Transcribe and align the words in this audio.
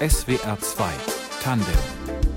SWR 0.00 0.58
2 0.58 0.92
Tandem 1.40 2.33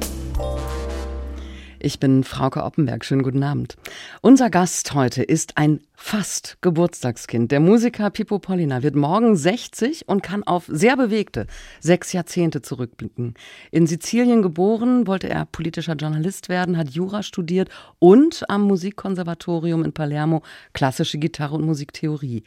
ich 1.80 2.00
bin 2.00 2.24
Frauke 2.24 2.64
Oppenberg. 2.64 3.06
Schönen 3.06 3.24
guten 3.24 3.44
Abend. 3.44 3.76
Unser 4.22 4.50
Gast 4.50 4.94
heute 4.94 5.24
ist 5.24 5.58
ein 5.58 5.82
fast 6.00 6.58
Geburtstagskind. 6.62 7.52
Der 7.52 7.60
Musiker 7.60 8.12
Pippo 8.12 8.38
Pollina 8.38 8.84
wird 8.84 8.96
morgen 8.96 9.36
60 9.36 10.08
und 10.08 10.22
kann 10.22 10.44
auf 10.44 10.66
sehr 10.68 10.96
bewegte 10.96 11.48
sechs 11.80 12.14
Jahrzehnte 12.14 12.62
zurückblicken. 12.62 13.34
In 13.72 13.88
Sizilien 13.88 14.44
geboren, 14.44 15.08
wollte 15.08 15.28
er 15.28 15.46
politischer 15.46 15.96
Journalist 15.96 16.50
werden, 16.50 16.78
hat 16.78 16.92
Jura 16.92 17.24
studiert 17.24 17.70
und 17.98 18.48
am 18.48 18.62
Musikkonservatorium 18.62 19.84
in 19.84 19.92
Palermo 19.92 20.44
klassische 20.74 21.18
Gitarre 21.18 21.56
und 21.56 21.66
Musiktheorie. 21.66 22.44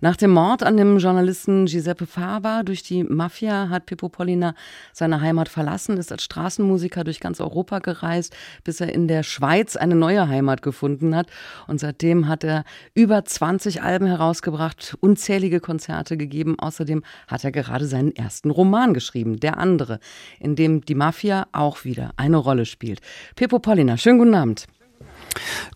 Nach 0.00 0.16
dem 0.16 0.30
Mord 0.30 0.62
an 0.62 0.76
dem 0.76 0.98
Journalisten 0.98 1.66
Giuseppe 1.66 2.06
Fava 2.06 2.62
durch 2.62 2.84
die 2.84 3.02
Mafia 3.02 3.70
hat 3.70 3.86
Pippo 3.86 4.08
Pollina 4.08 4.54
seine 4.92 5.20
Heimat 5.20 5.48
verlassen, 5.48 5.96
ist 5.96 6.12
als 6.12 6.22
Straßenmusiker 6.22 7.02
durch 7.02 7.18
ganz 7.18 7.40
Europa 7.40 7.80
gereist, 7.80 8.36
bis 8.64 8.80
er 8.80 8.92
in 8.92 9.06
der 9.08 9.22
Schweiz 9.22 9.76
eine 9.76 9.94
neue 9.94 10.28
Heimat 10.28 10.62
gefunden 10.62 11.14
hat. 11.14 11.28
Und 11.66 11.78
seitdem 11.78 12.28
hat 12.28 12.42
er 12.44 12.64
über 12.94 13.24
20 13.24 13.82
Alben 13.82 14.06
herausgebracht, 14.06 14.96
unzählige 15.00 15.60
Konzerte 15.60 16.16
gegeben. 16.16 16.58
Außerdem 16.58 17.02
hat 17.28 17.44
er 17.44 17.52
gerade 17.52 17.86
seinen 17.86 18.14
ersten 18.16 18.50
Roman 18.50 18.94
geschrieben, 18.94 19.38
Der 19.38 19.58
andere, 19.58 20.00
in 20.40 20.56
dem 20.56 20.84
die 20.84 20.94
Mafia 20.94 21.46
auch 21.52 21.84
wieder 21.84 22.10
eine 22.16 22.38
Rolle 22.38 22.66
spielt. 22.66 23.00
Pippo 23.36 23.58
Pollina, 23.58 23.96
schönen 23.96 24.18
guten 24.18 24.34
Abend. 24.34 24.66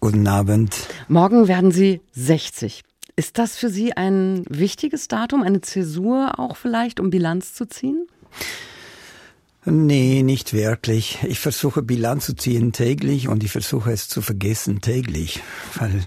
Guten 0.01 0.27
Abend. 0.27 0.75
Morgen 1.09 1.49
werden 1.49 1.71
Sie 1.71 2.01
60. 2.13 2.83
Ist 3.17 3.39
das 3.39 3.57
für 3.57 3.69
Sie 3.69 3.97
ein 3.97 4.45
wichtiges 4.49 5.09
Datum, 5.09 5.43
eine 5.43 5.61
Zäsur 5.61 6.39
auch 6.39 6.57
vielleicht, 6.57 7.01
um 7.01 7.11
Bilanz 7.11 7.55
zu 7.55 7.67
ziehen? 7.67 8.07
Nee, 9.65 10.23
nicht 10.23 10.53
wirklich. 10.53 11.19
Ich 11.25 11.41
versuche 11.41 11.83
Bilanz 11.83 12.27
zu 12.27 12.35
ziehen 12.35 12.73
täglich 12.73 13.29
und 13.29 13.43
ich 13.43 13.51
versuche 13.51 13.93
es 13.93 14.09
zu 14.09 14.23
vergessen 14.23 14.81
täglich. 14.81 15.43
Weil 15.75 16.07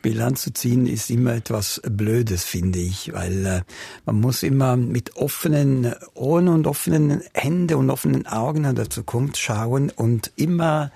Bilanz 0.00 0.42
zu 0.42 0.52
ziehen 0.52 0.86
ist 0.86 1.10
immer 1.10 1.34
etwas 1.34 1.80
Blödes, 1.88 2.44
finde 2.44 2.78
ich. 2.78 3.12
Weil 3.12 3.46
äh, 3.46 3.62
man 4.06 4.20
muss 4.20 4.42
immer 4.42 4.76
mit 4.76 5.16
offenen 5.16 5.94
Ohren 6.14 6.48
und 6.48 6.66
offenen 6.66 7.22
Händen 7.34 7.74
und 7.74 7.90
offenen 7.90 8.26
Augen 8.26 8.64
an 8.64 8.76
der 8.76 8.88
Zukunft 8.88 9.36
schauen 9.36 9.90
und 9.90 10.32
immer 10.36 10.90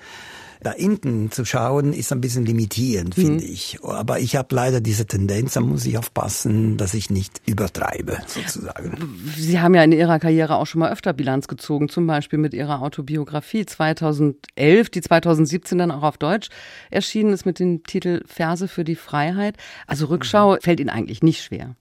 da 0.63 0.73
hinten 0.73 1.31
zu 1.31 1.45
schauen, 1.45 1.93
ist 1.93 2.13
ein 2.13 2.21
bisschen 2.21 2.45
limitierend, 2.45 3.17
mhm. 3.17 3.23
finde 3.23 3.45
ich. 3.45 3.79
Aber 3.83 4.21
ich 4.21 4.37
habe 4.37 4.55
leider 4.55 4.81
diese 4.81 5.07
Tendenz, 5.07 5.55
da 5.55 5.61
muss 5.61 5.87
ich 5.87 5.97
aufpassen, 5.97 6.77
dass 6.77 6.95
ich 6.95 7.11
nicht 7.11 7.41
übertreibe, 7.47 8.19
sozusagen. 8.27 9.21
Sie 9.37 9.61
haben 9.61 9.75
ja 9.75 9.83
in 9.83 9.93
Ihrer 9.93 10.19
Karriere 10.19 10.57
auch 10.57 10.67
schon 10.67 10.81
mal 10.81 10.93
öfter 10.93 11.13
Bilanz 11.13 11.49
gezogen, 11.49 11.89
zum 11.89 12.07
Beispiel 12.07 12.39
mit 12.39 12.55
Ihrer 12.55 12.83
Autobiografie 12.83 13.65
2011, 13.65 14.91
die 14.91 15.01
2017 15.01 15.79
dann 15.79 15.91
auch 15.91 16.03
auf 16.03 16.19
Deutsch 16.19 16.49
erschienen 16.91 17.33
ist 17.33 17.47
mit 17.47 17.59
dem 17.59 17.83
Titel 17.85 18.23
Verse 18.27 18.69
für 18.69 18.85
die 18.85 18.97
Freiheit. 18.97 19.57
Also 19.87 20.07
Rückschau 20.07 20.55
mhm. 20.55 20.61
fällt 20.61 20.81
Ihnen 20.81 20.91
eigentlich 20.91 21.23
nicht 21.23 21.43
schwer. 21.43 21.77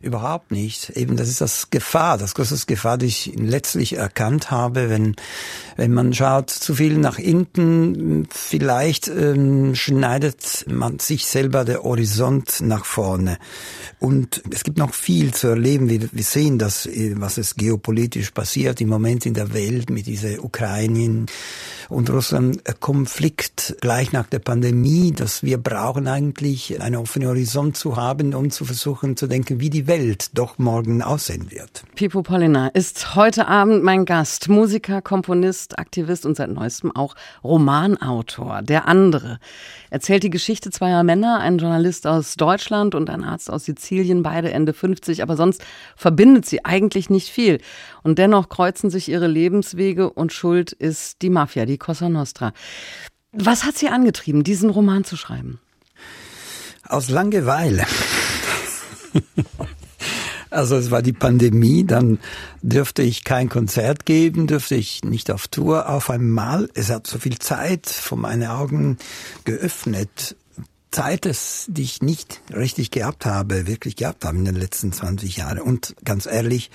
Überhaupt 0.00 0.50
nicht. 0.50 0.90
Eben, 0.90 1.16
das 1.16 1.28
ist 1.28 1.40
das 1.40 1.70
Gefahr, 1.70 2.18
das 2.18 2.34
große 2.34 2.66
Gefahr, 2.66 2.98
die 2.98 3.06
ich 3.06 3.32
letztlich 3.36 3.96
erkannt 3.96 4.50
habe, 4.50 4.90
wenn, 4.90 5.16
wenn 5.76 5.92
man 5.92 6.12
schaut 6.12 6.50
zu 6.50 6.74
viel 6.74 6.98
nach 6.98 7.16
hinten, 7.16 8.28
vielleicht 8.30 9.08
ähm, 9.08 9.74
schneidet 9.74 10.66
man 10.68 10.98
sich 10.98 11.26
selber 11.26 11.64
der 11.64 11.82
Horizont 11.82 12.60
nach 12.60 12.84
vorne. 12.84 13.38
Und 13.98 14.42
es 14.50 14.64
gibt 14.64 14.78
noch 14.78 14.94
viel 14.94 15.34
zu 15.34 15.48
erleben. 15.48 15.88
Wir, 15.88 16.08
wir 16.12 16.24
sehen 16.24 16.58
das, 16.58 16.86
äh, 16.86 17.14
was 17.16 17.38
es 17.38 17.56
geopolitisch 17.56 18.30
passiert 18.30 18.80
im 18.80 18.88
Moment 18.88 19.26
in 19.26 19.34
der 19.34 19.52
Welt 19.52 19.90
mit 19.90 20.06
dieser 20.06 20.42
Ukraine 20.42 21.26
und 21.90 22.08
Russland 22.08 22.62
Konflikt 22.80 23.76
gleich 23.80 24.12
nach 24.12 24.26
der 24.26 24.38
Pandemie, 24.38 25.12
dass 25.12 25.42
wir 25.42 25.58
brauchen 25.58 26.06
eigentlich 26.06 26.80
einen 26.80 26.96
offenen 26.96 27.28
Horizont 27.28 27.76
zu 27.76 27.96
haben, 27.96 28.34
um 28.34 28.50
zu 28.50 28.64
versuchen 28.64 29.16
zu 29.16 29.26
denken, 29.26 29.49
wie 29.58 29.70
die 29.70 29.86
Welt 29.88 30.30
doch 30.34 30.58
morgen 30.58 31.02
aussehen 31.02 31.50
wird. 31.50 31.82
Pipo 31.96 32.22
Pollina 32.22 32.68
ist 32.68 33.16
heute 33.16 33.48
Abend 33.48 33.82
mein 33.82 34.04
Gast, 34.04 34.48
Musiker, 34.48 35.02
Komponist, 35.02 35.78
Aktivist 35.78 36.24
und 36.26 36.36
seit 36.36 36.50
neuestem 36.50 36.94
auch 36.94 37.16
Romanautor. 37.42 38.62
Der 38.62 38.86
andere 38.86 39.40
erzählt 39.90 40.22
die 40.22 40.30
Geschichte 40.30 40.70
zweier 40.70 41.02
Männer, 41.02 41.40
ein 41.40 41.58
Journalist 41.58 42.06
aus 42.06 42.36
Deutschland 42.36 42.94
und 42.94 43.10
ein 43.10 43.24
Arzt 43.24 43.50
aus 43.50 43.64
Sizilien, 43.64 44.22
beide 44.22 44.52
Ende 44.52 44.72
50, 44.72 45.22
aber 45.22 45.36
sonst 45.36 45.64
verbindet 45.96 46.46
sie 46.46 46.64
eigentlich 46.64 47.10
nicht 47.10 47.30
viel. 47.30 47.58
Und 48.04 48.18
dennoch 48.18 48.48
kreuzen 48.48 48.90
sich 48.90 49.08
ihre 49.08 49.26
Lebenswege 49.26 50.10
und 50.10 50.32
Schuld 50.32 50.72
ist 50.72 51.22
die 51.22 51.30
Mafia, 51.30 51.66
die 51.66 51.78
Cosa 51.78 52.08
Nostra. 52.08 52.52
Was 53.32 53.64
hat 53.64 53.76
Sie 53.76 53.88
angetrieben, 53.88 54.44
diesen 54.44 54.70
Roman 54.70 55.04
zu 55.04 55.16
schreiben? 55.16 55.60
Aus 56.88 57.08
Langeweile. 57.08 57.86
Also 60.52 60.74
es 60.74 60.90
war 60.90 61.00
die 61.00 61.12
Pandemie, 61.12 61.84
dann 61.84 62.18
dürfte 62.60 63.02
ich 63.02 63.22
kein 63.22 63.48
Konzert 63.48 64.04
geben, 64.04 64.48
dürfte 64.48 64.74
ich 64.74 65.04
nicht 65.04 65.30
auf 65.30 65.46
Tour 65.46 65.88
auf 65.88 66.10
einmal. 66.10 66.68
Es 66.74 66.90
hat 66.90 67.06
so 67.06 67.18
viel 67.18 67.38
Zeit 67.38 67.86
vor 67.86 68.18
meine 68.18 68.52
Augen 68.52 68.98
geöffnet 69.44 70.34
Zeit, 70.90 71.24
das, 71.24 71.66
die 71.68 71.82
ich 71.82 72.02
nicht 72.02 72.40
richtig 72.52 72.90
gehabt 72.90 73.24
habe, 73.24 73.68
wirklich 73.68 73.94
gehabt 73.94 74.24
habe 74.24 74.36
in 74.38 74.44
den 74.44 74.56
letzten 74.56 74.92
20 74.92 75.36
Jahren. 75.36 75.60
Und 75.60 75.94
ganz 76.04 76.26
ehrlich, 76.26 76.70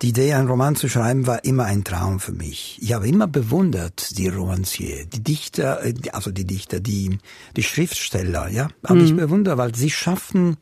die 0.00 0.08
Idee, 0.08 0.32
einen 0.32 0.48
Roman 0.48 0.74
zu 0.74 0.88
schreiben, 0.88 1.26
war 1.26 1.44
immer 1.44 1.64
ein 1.64 1.84
Traum 1.84 2.18
für 2.18 2.32
mich. 2.32 2.78
Ich 2.80 2.94
habe 2.94 3.06
immer 3.06 3.26
bewundert 3.26 4.16
die 4.16 4.28
Romancier, 4.28 5.04
die 5.04 5.22
Dichter, 5.22 5.84
äh, 5.84 5.92
also 6.12 6.30
die 6.30 6.46
Dichter, 6.46 6.80
die, 6.80 7.18
die 7.56 7.62
Schriftsteller, 7.62 8.48
ja, 8.48 8.68
habe 8.86 9.00
mhm. 9.00 9.04
ich 9.04 9.16
bewundert, 9.16 9.58
weil 9.58 9.74
sie 9.74 9.90
schaffen, 9.90 10.56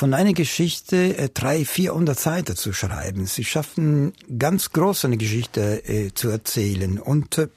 von 0.00 0.14
einer 0.14 0.32
Geschichte 0.32 1.18
äh, 1.18 1.28
drei, 1.28 1.66
vierhundert 1.66 2.18
Seiten 2.18 2.56
zu 2.56 2.72
schreiben. 2.72 3.26
Sie 3.26 3.44
schaffen 3.44 4.14
ganz 4.38 4.72
groß 4.72 5.04
eine 5.04 5.18
Geschichte 5.18 5.86
äh, 5.86 6.14
zu 6.14 6.30
erzählen 6.30 6.98
und 6.98 7.36
äh, 7.36 7.48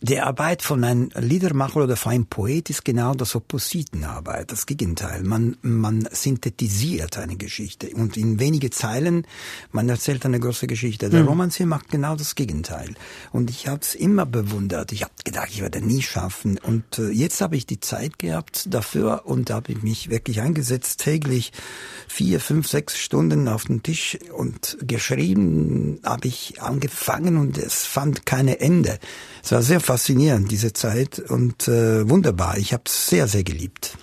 die 0.00 0.20
Arbeit 0.20 0.62
von 0.62 0.82
einem 0.84 1.10
Liedermacher 1.14 1.84
oder 1.84 1.96
von 1.96 2.12
einem 2.12 2.26
Poet 2.26 2.70
ist 2.70 2.84
genau 2.84 3.14
das 3.14 3.34
Oppositenarbeit, 3.34 4.50
das 4.50 4.66
Gegenteil. 4.66 5.22
Man, 5.22 5.56
man 5.62 6.08
synthetisiert 6.10 7.18
eine 7.18 7.36
Geschichte 7.36 7.90
und 7.94 8.16
in 8.16 8.40
wenige 8.40 8.70
Zeilen, 8.70 9.26
man 9.72 9.88
erzählt 9.88 10.24
eine 10.24 10.40
große 10.40 10.66
Geschichte. 10.66 11.10
Der 11.10 11.22
mhm. 11.22 11.28
Romancier 11.28 11.66
macht 11.66 11.90
genau 11.90 12.16
das 12.16 12.34
Gegenteil. 12.34 12.94
Und 13.32 13.50
ich 13.50 13.68
habe 13.68 13.80
es 13.82 13.94
immer 13.94 14.26
bewundert. 14.26 14.92
Ich 14.92 15.02
habe 15.02 15.12
gedacht, 15.24 15.48
ich 15.50 15.60
werde 15.60 15.80
nie 15.80 16.02
schaffen. 16.02 16.58
Und 16.58 16.98
äh, 16.98 17.10
jetzt 17.10 17.40
habe 17.40 17.56
ich 17.56 17.66
die 17.66 17.80
Zeit 17.80 18.18
gehabt 18.18 18.72
dafür 18.72 19.22
und 19.26 19.50
da 19.50 19.56
habe 19.56 19.72
ich 19.72 19.82
mich 19.82 20.10
wirklich 20.10 20.40
eingesetzt, 20.40 21.00
täglich 21.00 21.52
vier, 22.08 22.40
fünf, 22.40 22.68
sechs 22.68 22.98
Stunden 22.98 23.48
auf 23.48 23.64
den 23.64 23.82
Tisch 23.82 24.18
und 24.36 24.78
geschrieben 24.80 26.00
habe 26.04 26.28
ich 26.28 26.60
angefangen 26.62 27.36
und 27.36 27.58
es 27.58 27.84
fand 27.84 28.26
keine 28.26 28.60
Ende. 28.60 28.98
Es 29.42 29.49
war 29.52 29.62
sehr 29.62 29.80
faszinierend, 29.80 30.50
diese 30.50 30.72
Zeit 30.72 31.18
und 31.18 31.68
äh, 31.68 32.08
wunderbar. 32.08 32.58
Ich 32.58 32.72
habe 32.72 32.84
es 32.86 33.08
sehr, 33.08 33.26
sehr 33.26 33.44
geliebt. 33.44 33.96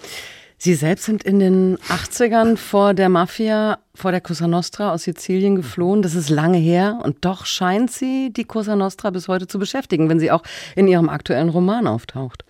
Sie 0.60 0.74
selbst 0.74 1.06
sind 1.06 1.24
in 1.24 1.40
den 1.40 1.78
80ern 1.78 2.58
vor 2.58 2.96
der 2.96 3.10
Mafia, 3.10 3.78
vor 3.94 4.12
der 4.12 4.22
Cosa 4.22 4.48
Nostra 4.48 4.92
aus 4.92 5.04
Sizilien 5.04 5.56
geflohen. 5.56 6.02
Das 6.02 6.16
ist 6.16 6.30
lange 6.30 6.58
her 6.58 7.00
und 7.04 7.24
doch 7.26 7.46
scheint 7.46 7.92
Sie 7.92 8.34
die 8.34 8.44
Cosa 8.44 8.76
Nostra 8.76 9.12
bis 9.12 9.28
heute 9.28 9.48
zu 9.48 9.60
beschäftigen, 9.60 10.10
wenn 10.10 10.20
sie 10.20 10.32
auch 10.32 10.42
in 10.76 10.88
Ihrem 10.88 11.10
aktuellen 11.10 11.50
Roman 11.50 11.86
auftaucht. 11.86 12.44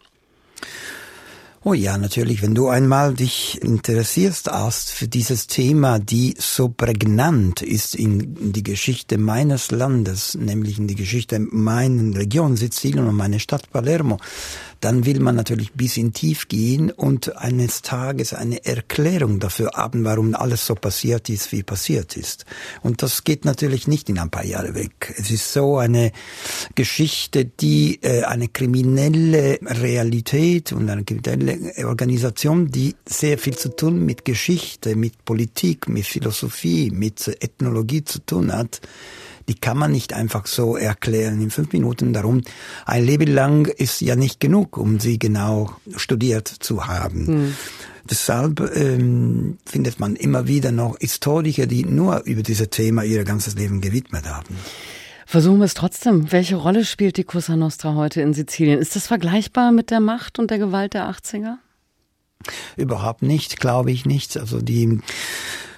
Oh 1.70 1.74
ja, 1.74 1.98
natürlich, 1.98 2.42
wenn 2.42 2.56
du 2.56 2.70
einmal 2.70 3.14
dich 3.14 3.62
interessierst 3.62 4.50
hast 4.50 4.90
für 4.90 5.10
dieses 5.10 5.48
Thema, 5.48 6.00
die 6.00 6.34
so 6.40 6.70
prägnant 6.70 7.62
ist 7.62 7.94
in 7.94 8.54
die 8.54 8.64
Geschichte 8.64 9.18
meines 9.18 9.72
Landes, 9.72 10.36
nämlich 10.36 10.80
in 10.80 10.88
die 10.88 10.96
Geschichte 10.96 11.40
meiner 11.40 12.18
Region 12.18 12.56
Sizilien 12.56 13.06
und 13.06 13.18
meiner 13.18 13.40
Stadt 13.40 13.70
Palermo, 13.70 14.18
dann 14.82 15.06
will 15.06 15.20
man 15.20 15.36
natürlich 15.36 15.74
bis 15.74 15.98
in 15.98 16.14
tief 16.14 16.48
gehen 16.48 16.92
und 16.92 17.36
eines 17.38 17.82
Tages 17.82 18.34
eine 18.34 18.64
Erklärung 18.66 19.40
dafür 19.40 19.72
haben, 19.74 20.04
warum 20.04 20.36
alles 20.36 20.66
so 20.66 20.76
passiert 20.76 21.30
ist, 21.30 21.52
wie 21.52 21.64
passiert 21.64 22.16
ist. 22.18 22.46
Und 22.82 23.02
das 23.02 23.24
geht 23.24 23.46
natürlich 23.46 23.88
nicht 23.88 24.10
in 24.10 24.20
ein 24.20 24.30
paar 24.30 24.46
Jahre 24.46 24.76
weg. 24.76 25.14
Es 25.18 25.32
ist 25.32 25.52
so 25.52 25.78
eine 25.78 26.12
Geschichte, 26.76 27.46
die 27.46 28.00
äh, 28.02 28.24
eine 28.24 28.48
kriminelle 28.48 29.60
Realität 29.62 30.72
und 30.72 30.90
eine 30.90 31.04
kriminelle 31.04 31.74
Organisation, 31.86 32.70
die 32.70 32.96
sehr 33.06 33.38
viel 33.38 33.58
zu 33.58 33.76
tun 33.76 34.06
mit 34.06 34.26
Geschichte, 34.26 34.96
mit 34.96 35.26
Politik, 35.26 35.90
mit 35.90 36.06
Philosophie, 36.06 36.92
mit 36.92 37.28
Ethnologie 37.42 38.04
zu 38.04 38.20
tun 38.20 38.52
hat, 38.52 38.82
die 39.48 39.56
kann 39.56 39.78
man 39.78 39.92
nicht 39.92 40.14
einfach 40.14 40.46
so 40.46 40.76
erklären 40.76 41.42
in 41.42 41.50
fünf 41.50 41.72
Minuten. 41.72 42.14
Darum, 42.14 42.42
ein 42.86 43.06
Leben 43.06 43.34
lang 43.34 43.68
ist 43.68 44.02
ja 44.02 44.16
nicht 44.16 44.40
genug, 44.40 44.78
um 44.78 45.00
sie 45.00 45.20
genau 45.20 45.72
studiert 45.96 46.48
zu 46.48 46.88
haben. 46.88 47.26
Mhm. 47.26 47.54
Deshalb 48.10 48.60
ähm, 48.76 49.58
findet 49.66 50.00
man 50.00 50.16
immer 50.16 50.48
wieder 50.48 50.72
noch 50.72 50.98
Historiker, 51.00 51.66
die 51.66 51.86
nur 51.86 52.24
über 52.24 52.42
dieses 52.42 52.70
Thema 52.70 53.04
ihr 53.04 53.24
ganzes 53.24 53.56
Leben 53.56 53.82
gewidmet 53.82 54.30
haben. 54.30 54.56
Versuchen 55.26 55.58
wir 55.58 55.66
es 55.66 55.74
trotzdem. 55.74 56.32
Welche 56.32 56.56
Rolle 56.56 56.86
spielt 56.86 57.18
die 57.18 57.26
Cosa 57.26 57.58
Nostra 57.58 57.96
heute 57.96 58.22
in 58.22 58.34
Sizilien? 58.34 58.80
Ist 58.80 58.96
das 58.96 59.08
vergleichbar 59.08 59.74
mit 59.74 59.92
der 59.92 60.00
Macht 60.00 60.40
und 60.40 60.52
der 60.52 60.58
Gewalt 60.58 60.94
der 60.94 61.10
80er? 61.10 61.56
Überhaupt 62.78 63.24
nicht, 63.24 63.60
glaube 63.60 63.92
ich 63.92 64.06
nicht. 64.06 64.38
Also 64.38 64.62
die 64.62 65.00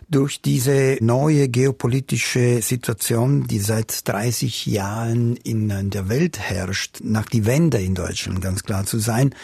durch 0.10 0.42
diese 0.42 0.98
neue 1.02 1.50
geopolitische 1.50 2.62
Situation, 2.62 3.46
die 3.46 3.60
seit 3.60 4.08
30 4.08 4.66
Jahren 4.66 5.36
in 5.38 5.90
der 5.92 6.10
Welt 6.10 6.40
herrscht, 6.40 7.00
nach 7.04 7.28
die 7.28 7.46
Wende 7.46 7.80
in 7.80 7.96
Deutschland 7.96 8.42
ganz 8.42 8.64
klar 8.64 8.86
zu 8.86 8.98
sein, 8.98 9.36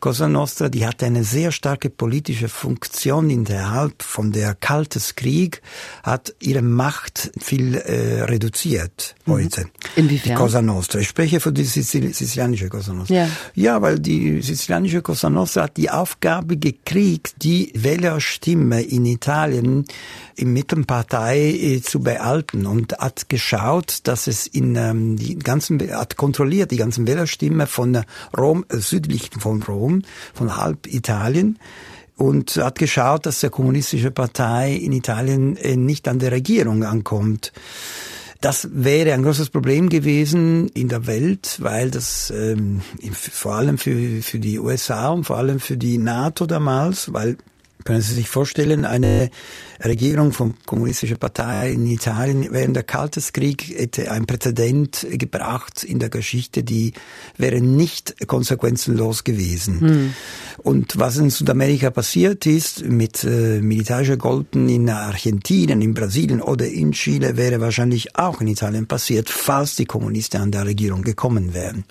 Cosa 0.00 0.28
Nostra, 0.28 0.68
die 0.68 0.86
hatte 0.86 1.06
eine 1.06 1.24
sehr 1.24 1.50
starke 1.50 1.90
politische 1.90 2.48
Funktion 2.48 3.30
innerhalb 3.30 4.02
von 4.02 4.30
der 4.32 4.54
Kaltes 4.54 5.16
Krieg, 5.16 5.62
hat 6.02 6.34
ihre 6.40 6.62
Macht 6.62 7.32
viel 7.40 7.74
äh, 7.74 8.22
reduziert. 8.22 9.16
Heute. 9.28 9.66
Inwiefern? 9.96 10.32
Die 10.32 10.34
Cosa 10.36 10.60
Nostra. 10.62 11.00
Ich 11.00 11.08
spreche 11.08 11.40
für 11.40 11.52
die 11.52 11.64
Sizil 11.64 12.12
sizilianische 12.12 12.68
Cosa 12.68 12.92
Nostra. 12.92 13.14
Ja. 13.14 13.28
ja, 13.54 13.82
weil 13.82 13.98
die 13.98 14.42
sizilianische 14.42 15.02
Cosa 15.02 15.30
Nostra 15.30 15.64
hat 15.64 15.76
die 15.76 15.90
Aufgabe 15.90 16.56
gekriegt, 16.56 17.36
die 17.42 17.72
Wählerstimme 17.74 18.82
in 18.82 19.06
Italien 19.06 19.84
im 20.36 20.52
Mittelpartei 20.52 21.38
äh, 21.38 21.80
zu 21.80 22.00
behalten 22.00 22.66
und 22.66 22.92
hat 22.98 23.28
geschaut, 23.28 24.00
dass 24.04 24.26
es 24.26 24.46
in 24.46 24.76
ähm, 24.76 25.16
die 25.16 25.38
ganzen 25.38 25.80
hat 25.90 26.16
kontrolliert 26.16 26.70
die 26.70 26.76
ganzen 26.76 27.06
Wählerstimmen 27.06 27.66
von 27.66 28.02
Rom 28.36 28.64
äh, 28.68 28.76
südlich 28.76 29.30
von 29.38 29.62
Rom 29.62 29.78
Rom, 29.78 30.02
von 30.34 30.56
halb 30.56 30.86
Italien 30.86 31.58
und 32.16 32.56
hat 32.56 32.78
geschaut, 32.78 33.26
dass 33.26 33.40
der 33.40 33.50
kommunistische 33.50 34.10
Partei 34.10 34.74
in 34.74 34.92
Italien 34.92 35.56
äh, 35.56 35.76
nicht 35.76 36.08
an 36.08 36.18
der 36.18 36.32
Regierung 36.32 36.82
ankommt. 36.84 37.52
Das 38.40 38.68
wäre 38.72 39.12
ein 39.14 39.24
großes 39.24 39.50
Problem 39.50 39.88
gewesen 39.88 40.68
in 40.68 40.88
der 40.88 41.08
Welt, 41.08 41.58
weil 41.60 41.90
das 41.90 42.30
ähm, 42.30 42.82
vor 43.12 43.56
allem 43.56 43.78
für, 43.78 44.22
für 44.22 44.38
die 44.38 44.60
USA 44.60 45.08
und 45.08 45.24
vor 45.24 45.38
allem 45.38 45.58
für 45.58 45.76
die 45.76 45.98
NATO 45.98 46.46
damals, 46.46 47.12
weil 47.12 47.36
können 47.84 48.00
Sie 48.00 48.14
sich 48.14 48.28
vorstellen, 48.28 48.84
eine 48.84 49.30
Regierung 49.84 50.32
von 50.32 50.54
kommunistischer 50.66 51.16
Partei 51.16 51.72
in 51.72 51.86
Italien 51.86 52.48
während 52.50 52.74
der 52.74 52.82
Kalteskrieg 52.82 53.74
hätte 53.76 54.10
ein 54.10 54.26
Präzedent 54.26 55.06
gebracht 55.10 55.84
in 55.84 55.98
der 55.98 56.08
Geschichte, 56.08 56.64
die 56.64 56.92
wäre 57.36 57.60
nicht 57.60 58.26
konsequenzenlos 58.26 59.24
gewesen. 59.24 59.80
Hm. 59.80 60.14
Und 60.58 60.98
was 60.98 61.16
in 61.18 61.30
Südamerika 61.30 61.90
passiert 61.90 62.46
ist, 62.46 62.84
mit 62.84 63.22
äh, 63.24 63.60
militärischer 63.60 64.16
Golden 64.16 64.68
in 64.68 64.90
Argentinien, 64.90 65.80
in 65.80 65.94
Brasilien 65.94 66.42
oder 66.42 66.66
in 66.66 66.92
Chile, 66.92 67.36
wäre 67.36 67.60
wahrscheinlich 67.60 68.16
auch 68.16 68.40
in 68.40 68.48
Italien 68.48 68.86
passiert, 68.86 69.30
falls 69.30 69.76
die 69.76 69.86
Kommunisten 69.86 70.40
an 70.40 70.50
der 70.50 70.66
Regierung 70.66 71.02
gekommen 71.02 71.54
wären. 71.54 71.84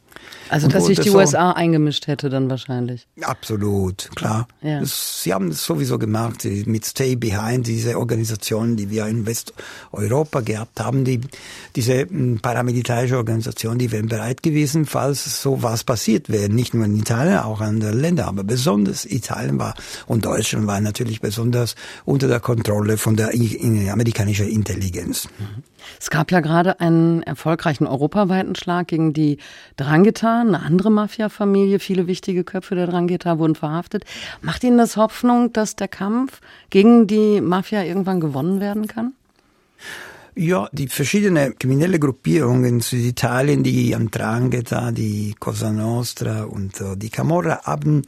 Also, 0.50 0.68
dass 0.68 0.86
sich 0.86 1.00
die 1.00 1.10
USA 1.10 1.52
eingemischt 1.52 2.08
hätte 2.08 2.30
dann 2.30 2.50
wahrscheinlich. 2.50 3.08
Absolut, 3.22 4.10
klar. 4.16 4.48
Ja. 4.62 4.80
Das, 4.80 5.24
sie 5.24 5.34
haben 5.34 5.50
das 5.50 5.64
sowieso 5.64 6.00
gemacht 6.00 6.46
mit 6.66 6.86
Stay 6.86 7.16
Behind, 7.16 7.68
diese 7.68 7.98
Organisationen, 7.98 8.78
die 8.78 8.90
wir 8.90 9.08
in 9.08 9.26
Westeuropa 9.26 10.42
gehabt 10.42 10.80
haben, 10.80 11.04
die, 11.04 11.22
diese 11.76 12.02
hm, 12.02 12.40
paramilitärische 12.42 13.18
Organisation, 13.18 13.78
die 13.78 13.92
wären 13.92 14.08
bereit 14.08 14.42
gewesen, 14.44 14.86
falls 14.86 15.42
so 15.42 15.64
was 15.64 15.84
passiert 15.84 16.30
wäre. 16.30 16.50
Nicht 16.50 16.74
nur 16.74 16.86
in 16.86 16.98
Italien, 16.98 17.40
auch 17.40 17.62
in 17.62 17.68
anderen 17.68 18.00
Ländern, 18.00 18.28
aber 18.28 18.44
besonders 18.44 19.06
Italien 19.06 19.60
war 19.60 19.76
und 20.06 20.26
Deutschland 20.26 20.68
war 20.68 20.80
natürlich 20.80 21.22
besonders 21.22 21.76
unter 22.06 22.28
der 22.28 22.40
Kontrolle 22.40 22.98
von 22.98 23.16
der 23.16 23.32
amerikanischen 23.92 24.48
Intelligenz. 24.48 25.28
Es 26.00 26.10
gab 26.10 26.32
ja 26.32 26.42
gerade 26.42 26.80
einen 26.80 27.24
erfolgreichen 27.24 27.88
europaweiten 27.88 28.56
Schlag 28.56 28.88
gegen 28.88 29.14
die 29.14 29.38
Drangheta, 29.78 30.17
eine 30.26 30.62
andere 30.62 30.90
Mafia-Familie. 30.90 31.80
Viele 31.80 32.08
wichtige 32.08 32.44
Köpfe 32.44 32.76
der 32.76 32.88
Drangheta 32.88 33.40
wurden 33.40 33.56
verhaftet. 33.56 34.06
Macht 34.42 34.64
Ihnen 34.64 34.78
das 34.78 34.98
Hoffnung, 34.98 35.54
dass 35.54 35.76
der 35.76 35.88
Kampf 35.88 36.42
gegen 36.70 37.08
die 37.08 37.42
Mafia 37.42 37.84
irgendwann 37.84 38.20
gewonnen 38.20 38.60
werden 38.60 38.88
kann? 38.88 39.14
Ja, 40.36 40.70
die 40.72 40.88
verschiedenen 40.88 41.58
kriminelle 41.58 41.98
Gruppierungen 41.98 42.66
in 42.66 42.80
Süditalien, 42.82 43.64
die 43.64 43.96
Andrangheta, 43.96 44.92
die 44.92 45.34
Cosa 45.40 45.72
Nostra 45.72 46.44
und 46.44 46.80
uh, 46.80 46.96
die 46.96 47.10
Camorra 47.10 47.64
haben 47.64 48.04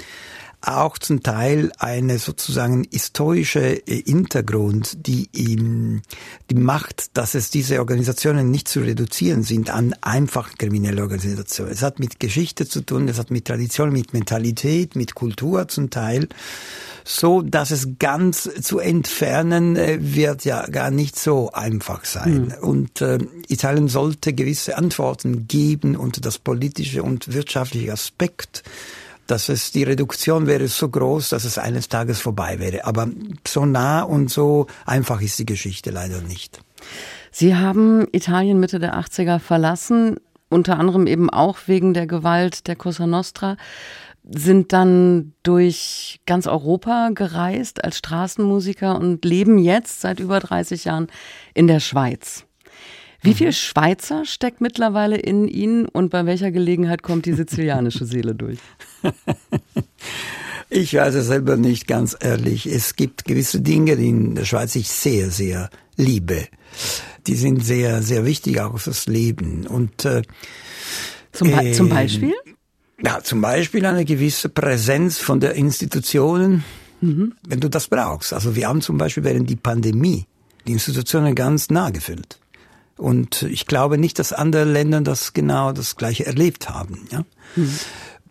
auch 0.62 0.98
zum 0.98 1.24
Teil 1.24 1.72
eine 1.80 2.20
sozusagen 2.20 2.86
historische 2.92 3.88
äh, 3.88 4.04
Hintergrund, 4.04 5.08
die 5.08 5.30
ihm 5.32 6.02
die 6.50 6.56
macht, 6.56 7.18
dass 7.18 7.36
es 7.36 7.50
diese 7.50 7.80
Organisationen 7.80 8.52
nicht 8.52 8.68
zu 8.68 8.82
reduzieren 8.82 9.44
sind 9.44 9.70
an 9.70 9.96
einfach 10.02 10.58
kriminelle 10.58 11.02
Organisationen. 11.02 11.72
Es 11.72 11.82
hat 11.82 12.00
mit 12.00 12.20
Geschichte 12.20 12.68
zu 12.68 12.82
tun, 12.82 13.08
es 13.08 13.18
hat 13.18 13.32
mit 13.32 13.46
Tradition, 13.46 13.92
mit 13.92 14.14
Mentalität, 14.14 14.96
mit 14.96 15.16
Kultur 15.16 15.68
zum 15.68 15.90
Teil 15.90 16.28
so 17.10 17.42
dass 17.42 17.72
es 17.72 17.88
ganz 17.98 18.48
zu 18.62 18.78
entfernen 18.78 19.76
äh, 19.76 19.98
wird 20.00 20.46
ja 20.46 20.68
gar 20.68 20.92
nicht 20.92 21.18
so 21.18 21.52
einfach 21.52 22.06
sein. 22.06 22.54
Mhm. 22.60 22.68
Und 22.68 23.02
äh, 23.02 23.18
Italien 23.48 23.88
sollte 23.88 24.34
gewisse 24.34 24.78
Antworten 24.78 25.48
geben 25.48 25.96
unter 25.96 26.22
das 26.22 26.38
politische 26.38 27.02
und 27.02 27.34
wirtschaftliche 27.34 27.92
Aspekt 27.92 28.64
dass 29.30 29.50
es 29.50 29.72
die 29.72 29.84
Reduktion 29.84 30.48
wäre 30.48 30.68
so 30.68 30.90
groß, 30.90 31.30
dass 31.30 31.44
es 31.44 31.58
eines 31.58 31.88
Tages 31.88 32.20
vorbei 32.20 32.60
wäre. 32.60 32.86
Aber 32.86 33.08
so 33.48 33.66
nah 33.66 34.02
und 34.02 34.30
so 34.30 34.68
einfach 34.86 35.22
ist 35.22 35.38
die 35.40 35.46
Geschichte 35.46 35.92
leider 35.92 36.22
nicht. 36.22 36.62
Sie 37.32 37.56
haben 37.56 38.08
Italien 38.12 38.60
Mitte 38.60 38.80
der 38.80 39.00
80er 39.00 39.40
verlassen, 39.40 40.18
unter 40.50 40.80
anderem 40.80 41.06
eben 41.06 41.30
auch 41.30 41.60
wegen 41.68 41.94
der 41.94 42.08
Gewalt 42.08 42.68
der 42.68 42.76
Cosa 42.76 43.06
Nostra, 43.06 43.56
sind 44.24 44.74
dann 44.74 45.34
durch 45.44 46.20
ganz 46.26 46.48
Europa 46.48 47.10
gereist 47.14 47.84
als 47.84 47.98
Straßenmusiker 48.00 48.98
und 48.98 49.24
leben 49.26 49.60
jetzt 49.60 50.02
seit 50.02 50.20
über 50.20 50.40
30 50.40 50.86
Jahren 50.86 51.08
in 51.54 51.68
der 51.68 51.80
Schweiz. 51.80 52.46
Wie 53.22 53.34
viel 53.34 53.52
Schweizer 53.52 54.26
steckt 54.26 54.62
mittlerweile 54.62 55.18
in 55.18 55.48
Ihnen 55.48 55.86
und 55.88 56.10
bei 56.10 56.26
welcher 56.26 56.52
Gelegenheit 56.52 57.04
kommt 57.04 57.26
die 57.26 57.34
sizilianische 57.34 58.06
Seele 58.06 58.36
durch? 58.36 58.60
Ich 60.72 60.94
weiß 60.94 61.16
es 61.16 61.28
selber 61.28 61.58
nicht 61.58 61.88
ganz 61.88 62.16
ehrlich. 62.20 62.68
Es 62.68 62.96
gibt 62.96 63.26
gewisse 63.26 63.60
Dinge, 63.62 63.98
die 63.98 64.10
in 64.10 64.36
der 64.36 64.46
Schweiz 64.46 64.76
ich 64.76 64.88
sehr, 64.88 65.32
sehr 65.32 65.70
liebe. 65.98 66.48
Die 67.26 67.34
sind 67.34 67.66
sehr, 67.66 68.04
sehr 68.04 68.24
wichtig 68.24 68.62
auch 68.62 68.78
fürs 68.78 69.08
Leben. 69.08 69.66
Und 69.66 70.06
äh, 70.06 70.22
zum, 71.32 71.50
äh, 71.50 71.72
zum 71.72 71.90
Beispiel? 71.90 72.36
Ja, 73.02 73.22
zum 73.24 73.42
Beispiel 73.42 73.84
eine 73.86 74.06
gewisse 74.06 74.50
Präsenz 74.50 75.18
von 75.18 75.40
der 75.40 75.56
Institutionen, 75.56 76.64
mhm. 77.02 77.34
wenn 77.48 77.60
du 77.60 77.70
das 77.70 77.88
brauchst. 77.88 78.32
Also 78.32 78.56
wir 78.56 78.68
haben 78.68 78.82
zum 78.82 79.00
Beispiel 79.00 79.24
während 79.24 79.50
die 79.50 79.56
Pandemie 79.56 80.28
die 80.68 80.74
Institutionen 80.74 81.34
ganz 81.34 81.72
nah 81.72 81.90
gefüllt. 81.90 82.38
Und 83.00 83.44
ich 83.44 83.66
glaube 83.66 83.98
nicht, 83.98 84.20
dass 84.20 84.34
andere 84.34 84.66
Länder 84.66 85.00
das 85.00 85.32
genau 85.32 85.72
das 85.72 85.96
Gleiche 85.96 86.26
erlebt 86.26 86.70
haben. 86.70 87.08
Ja? 87.12 87.24
Mhm. 87.56 87.80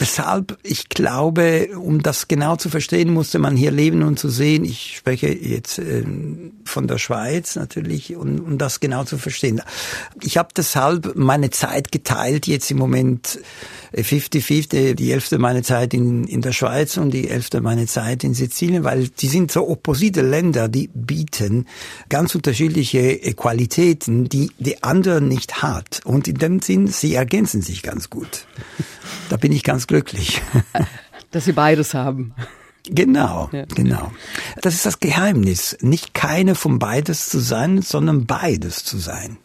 Weshalb 0.00 0.56
ich 0.62 0.88
glaube, 0.88 1.70
um 1.76 2.00
das 2.04 2.28
genau 2.28 2.54
zu 2.54 2.68
verstehen, 2.68 3.12
musste 3.12 3.40
man 3.40 3.56
hier 3.56 3.72
leben 3.72 4.04
und 4.04 4.16
zu 4.16 4.28
sehen. 4.28 4.64
Ich 4.64 4.96
spreche 4.96 5.26
jetzt 5.26 5.80
äh, 5.80 6.04
von 6.64 6.86
der 6.86 6.98
Schweiz 6.98 7.56
natürlich, 7.56 8.14
um, 8.14 8.38
um 8.38 8.58
das 8.58 8.78
genau 8.78 9.02
zu 9.02 9.18
verstehen. 9.18 9.60
Ich 10.22 10.36
habe 10.36 10.50
deshalb 10.56 11.16
meine 11.16 11.50
Zeit 11.50 11.90
geteilt 11.90 12.46
jetzt 12.46 12.70
im 12.70 12.78
Moment 12.78 13.40
50-50, 13.92 14.94
die 14.94 15.10
Hälfte 15.10 15.38
meiner 15.38 15.64
Zeit 15.64 15.92
in, 15.94 16.28
in 16.28 16.42
der 16.42 16.52
Schweiz 16.52 16.96
und 16.96 17.10
die 17.10 17.28
Hälfte 17.28 17.60
meiner 17.60 17.88
Zeit 17.88 18.22
in 18.22 18.34
Sizilien, 18.34 18.84
weil 18.84 19.08
die 19.08 19.28
sind 19.28 19.50
so 19.50 19.68
opposite 19.68 20.22
Länder, 20.22 20.68
die 20.68 20.90
bieten 20.94 21.66
ganz 22.08 22.36
unterschiedliche 22.36 23.18
Qualitäten, 23.34 24.28
die 24.28 24.52
die 24.60 24.80
andere 24.84 25.20
nicht 25.20 25.60
hat. 25.60 26.02
Und 26.04 26.28
in 26.28 26.36
dem 26.36 26.60
Sinn, 26.60 26.86
sie 26.86 27.16
ergänzen 27.16 27.62
sich 27.62 27.82
ganz 27.82 28.10
gut. 28.10 28.46
Da 29.28 29.36
bin 29.36 29.52
ich 29.52 29.64
ganz 29.64 29.87
glücklich. 29.88 30.40
Dass 31.32 31.44
Sie 31.44 31.52
beides 31.52 31.92
haben. 31.92 32.34
Genau, 32.88 33.50
ja. 33.52 33.64
genau. 33.74 34.12
Das 34.62 34.74
ist 34.74 34.86
das 34.86 35.00
Geheimnis, 35.00 35.76
nicht 35.80 36.14
keine 36.14 36.54
von 36.54 36.78
beides 36.78 37.28
zu 37.28 37.38
sein, 37.38 37.82
sondern 37.82 38.24
beides 38.26 38.84
zu 38.84 38.96
sein. 38.98 39.36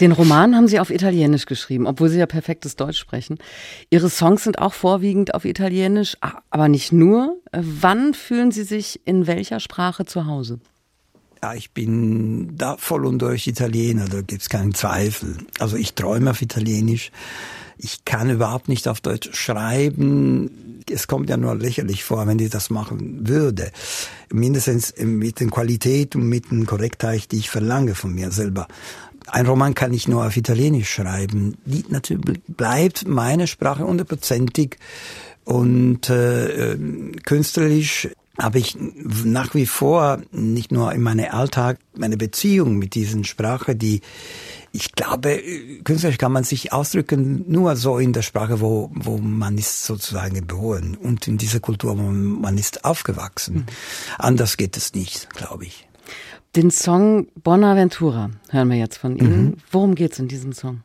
Den 0.00 0.12
Roman 0.12 0.54
haben 0.54 0.68
Sie 0.68 0.78
auf 0.78 0.90
Italienisch 0.90 1.46
geschrieben, 1.46 1.86
obwohl 1.86 2.08
Sie 2.08 2.18
ja 2.18 2.26
perfektes 2.26 2.76
Deutsch 2.76 2.98
sprechen. 2.98 3.38
Ihre 3.90 4.10
Songs 4.10 4.44
sind 4.44 4.58
auch 4.58 4.74
vorwiegend 4.74 5.34
auf 5.34 5.44
Italienisch, 5.44 6.16
aber 6.50 6.68
nicht 6.68 6.92
nur. 6.92 7.36
Wann 7.52 8.14
fühlen 8.14 8.50
Sie 8.50 8.64
sich 8.64 9.00
in 9.06 9.26
welcher 9.26 9.58
Sprache 9.60 10.04
zu 10.04 10.26
Hause? 10.26 10.60
Ja, 11.42 11.54
ich 11.54 11.72
bin 11.72 12.56
da 12.56 12.76
voll 12.76 13.06
und 13.06 13.18
durch 13.20 13.46
Italiener, 13.46 14.06
da 14.08 14.22
gibt's 14.22 14.48
keinen 14.48 14.74
Zweifel. 14.74 15.36
Also 15.58 15.76
ich 15.76 15.94
träume 15.94 16.30
auf 16.30 16.42
Italienisch. 16.42 17.10
Ich 17.78 18.04
kann 18.04 18.30
überhaupt 18.30 18.68
nicht 18.68 18.88
auf 18.88 19.00
Deutsch 19.00 19.30
schreiben. 19.32 20.82
Es 20.90 21.06
kommt 21.06 21.28
ja 21.28 21.36
nur 21.36 21.54
lächerlich 21.54 22.04
vor, 22.04 22.26
wenn 22.26 22.38
ich 22.38 22.50
das 22.50 22.70
machen 22.70 23.28
würde. 23.28 23.70
Mindestens 24.32 24.94
mit 24.98 25.40
der 25.40 25.48
Qualität 25.48 26.16
und 26.16 26.28
mit 26.28 26.50
der 26.50 26.64
Korrektheit, 26.64 27.32
die 27.32 27.38
ich 27.38 27.50
verlange 27.50 27.94
von 27.94 28.14
mir 28.14 28.30
selber. 28.30 28.66
Ein 29.26 29.46
Roman 29.46 29.74
kann 29.74 29.92
ich 29.92 30.06
nur 30.06 30.24
auf 30.24 30.36
Italienisch 30.36 30.88
schreiben. 30.88 31.56
Die 31.64 31.84
natürlich 31.88 32.40
bleibt 32.46 33.08
meine 33.08 33.46
Sprache 33.46 33.84
hundertprozentig 33.84 34.78
und 35.44 36.08
äh, 36.08 36.76
künstlerisch 37.24 38.08
habe 38.38 38.58
ich 38.58 38.76
nach 39.24 39.54
wie 39.54 39.66
vor 39.66 40.20
nicht 40.30 40.70
nur 40.70 40.92
in 40.92 41.02
meinem 41.02 41.30
Alltag 41.30 41.78
meine 41.94 42.16
Beziehung 42.16 42.76
mit 42.76 42.94
diesen 42.94 43.24
Sprache, 43.24 43.74
die 43.74 44.02
ich 44.76 44.92
glaube, 44.92 45.42
künstlerisch 45.84 46.18
kann 46.18 46.32
man 46.32 46.44
sich 46.44 46.72
ausdrücken 46.72 47.44
nur 47.48 47.76
so 47.76 47.98
in 47.98 48.12
der 48.12 48.22
Sprache, 48.22 48.60
wo, 48.60 48.90
wo 48.94 49.16
man 49.16 49.56
ist 49.56 49.84
sozusagen 49.84 50.34
geboren 50.34 50.96
und 51.00 51.26
in 51.26 51.38
dieser 51.38 51.60
Kultur, 51.60 51.98
wo 51.98 52.02
man 52.02 52.58
ist 52.58 52.84
aufgewachsen. 52.84 53.54
Mhm. 53.54 53.64
Anders 54.18 54.56
geht 54.56 54.76
es 54.76 54.94
nicht, 54.94 55.30
glaube 55.30 55.64
ich. 55.64 55.88
Den 56.54 56.70
Song 56.70 57.26
Bonaventura 57.42 58.30
hören 58.50 58.68
wir 58.68 58.76
jetzt 58.76 58.98
von 58.98 59.16
Ihnen. 59.16 59.44
Mhm. 59.44 59.56
Worum 59.70 59.94
geht's 59.94 60.18
in 60.18 60.28
diesem 60.28 60.52
Song? 60.52 60.82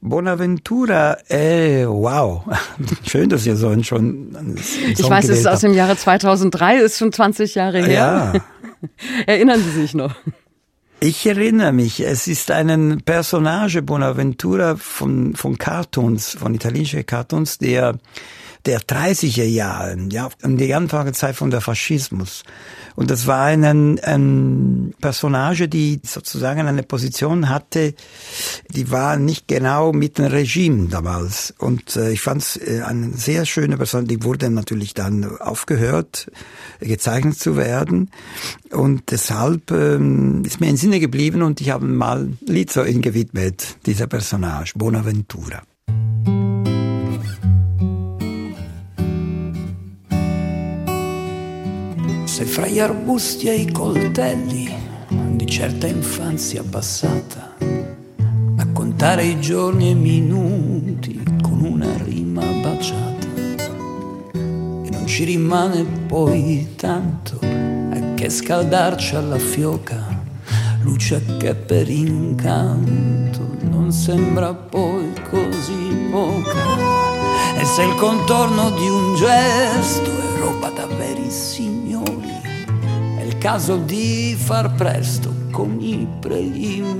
Bonaventura, 0.00 1.18
äh, 1.28 1.86
wow. 1.86 2.44
Schön, 3.04 3.28
dass 3.28 3.46
ihr 3.46 3.56
so 3.56 3.68
einen 3.68 3.82
schon. 3.82 4.36
Einen 4.36 4.56
ich 4.56 5.08
weiß, 5.08 5.28
es 5.28 5.40
ist 5.40 5.46
aus 5.46 5.60
dem 5.60 5.74
Jahre 5.74 5.96
2003, 5.96 6.78
ist 6.78 6.98
schon 6.98 7.12
20 7.12 7.54
Jahre 7.54 7.78
her. 7.84 7.92
Ja. 7.92 8.32
Erinnern 9.26 9.60
Sie 9.60 9.70
sich 9.70 9.94
noch? 9.94 10.14
Ich 11.00 11.24
erinnere 11.26 11.70
mich, 11.72 12.00
es 12.00 12.26
ist 12.26 12.50
ein 12.50 13.02
Personage 13.04 13.82
Bonaventura 13.82 14.74
von, 14.74 15.36
von 15.36 15.56
Cartoons, 15.56 16.36
von 16.36 16.54
italienischen 16.54 17.06
Cartoons, 17.06 17.58
der 17.58 18.00
der 18.66 18.80
30er 18.80 19.44
Jahren, 19.44 20.10
ja, 20.10 20.28
in 20.42 20.56
die 20.56 20.74
Anfangszeit 20.74 21.36
von 21.36 21.50
der 21.50 21.60
Faschismus. 21.60 22.42
Und 22.96 23.10
das 23.10 23.26
war 23.26 23.44
eine, 23.44 23.96
eine 24.02 24.90
Personage, 25.00 25.68
die 25.68 26.00
sozusagen 26.04 26.66
eine 26.66 26.82
Position 26.82 27.48
hatte, 27.48 27.94
die 28.74 28.90
war 28.90 29.16
nicht 29.16 29.46
genau 29.46 29.92
mit 29.92 30.18
dem 30.18 30.26
Regime 30.26 30.88
damals. 30.88 31.54
Und 31.58 31.96
äh, 31.96 32.10
ich 32.10 32.20
fand 32.20 32.42
es 32.42 32.56
äh, 32.56 32.82
eine 32.84 33.12
sehr 33.12 33.46
schöne 33.46 33.76
Person, 33.76 34.06
die 34.06 34.24
wurde 34.24 34.50
natürlich 34.50 34.94
dann 34.94 35.38
aufgehört, 35.38 36.30
gezeichnet 36.80 37.38
zu 37.38 37.56
werden. 37.56 38.10
Und 38.70 39.10
deshalb 39.10 39.70
ähm, 39.70 40.42
ist 40.44 40.60
mir 40.60 40.68
in 40.68 40.76
Sinne 40.76 41.00
geblieben 41.00 41.42
und 41.42 41.60
ich 41.60 41.70
habe 41.70 41.86
mal 41.86 42.24
ein 42.24 42.38
Lied 42.46 42.72
so 42.72 42.82
ihn 42.82 43.00
gewidmet, 43.00 43.76
dieser 43.86 44.08
Personage, 44.08 44.72
Bonaventura. 44.74 45.62
Se 52.38 52.44
fra 52.44 52.68
gli 52.68 52.78
arbusti 52.78 53.48
e 53.48 53.54
i 53.54 53.72
coltelli 53.72 54.72
di 55.08 55.44
certa 55.44 55.88
infanzia 55.88 56.62
passata, 56.62 57.56
a 58.58 58.66
contare 58.72 59.24
i 59.24 59.40
giorni 59.40 59.88
e 59.88 59.90
i 59.90 59.94
minuti 59.96 61.20
con 61.42 61.64
una 61.64 61.96
rima 62.04 62.44
baciata, 62.62 63.26
e 64.30 64.88
non 64.88 65.04
ci 65.04 65.24
rimane 65.24 65.82
poi 65.82 66.74
tanto 66.76 67.40
a 67.42 68.14
che 68.14 68.30
scaldarci 68.30 69.16
alla 69.16 69.40
fioca, 69.40 70.06
luce 70.82 71.20
che 71.38 71.56
per 71.56 71.90
incanto 71.90 73.56
non 73.62 73.90
sembra 73.90 74.54
poi 74.54 75.12
così 75.28 76.06
poca. 76.08 77.56
E 77.58 77.64
se 77.64 77.82
il 77.82 77.96
contorno 77.96 78.70
di 78.70 78.88
un 78.88 79.16
gesto 79.16 80.17
caso 83.38 83.76
di 83.76 84.34
far 84.36 84.74
presto 84.74 85.32
con 85.52 85.80
i 85.80 86.08
preliminari 86.18 86.96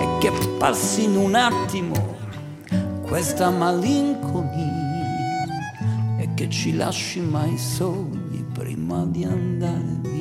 e 0.00 0.18
che 0.20 0.30
passi 0.58 1.04
in 1.04 1.16
un 1.16 1.34
attimo 1.34 2.14
questa 3.02 3.50
malinconia 3.50 5.44
e 6.18 6.28
che 6.34 6.48
ci 6.48 6.76
lasci 6.76 7.20
mai 7.20 7.58
soli 7.58 8.46
prima 8.52 9.04
di 9.06 9.24
andare 9.24 9.98
via. 10.02 10.15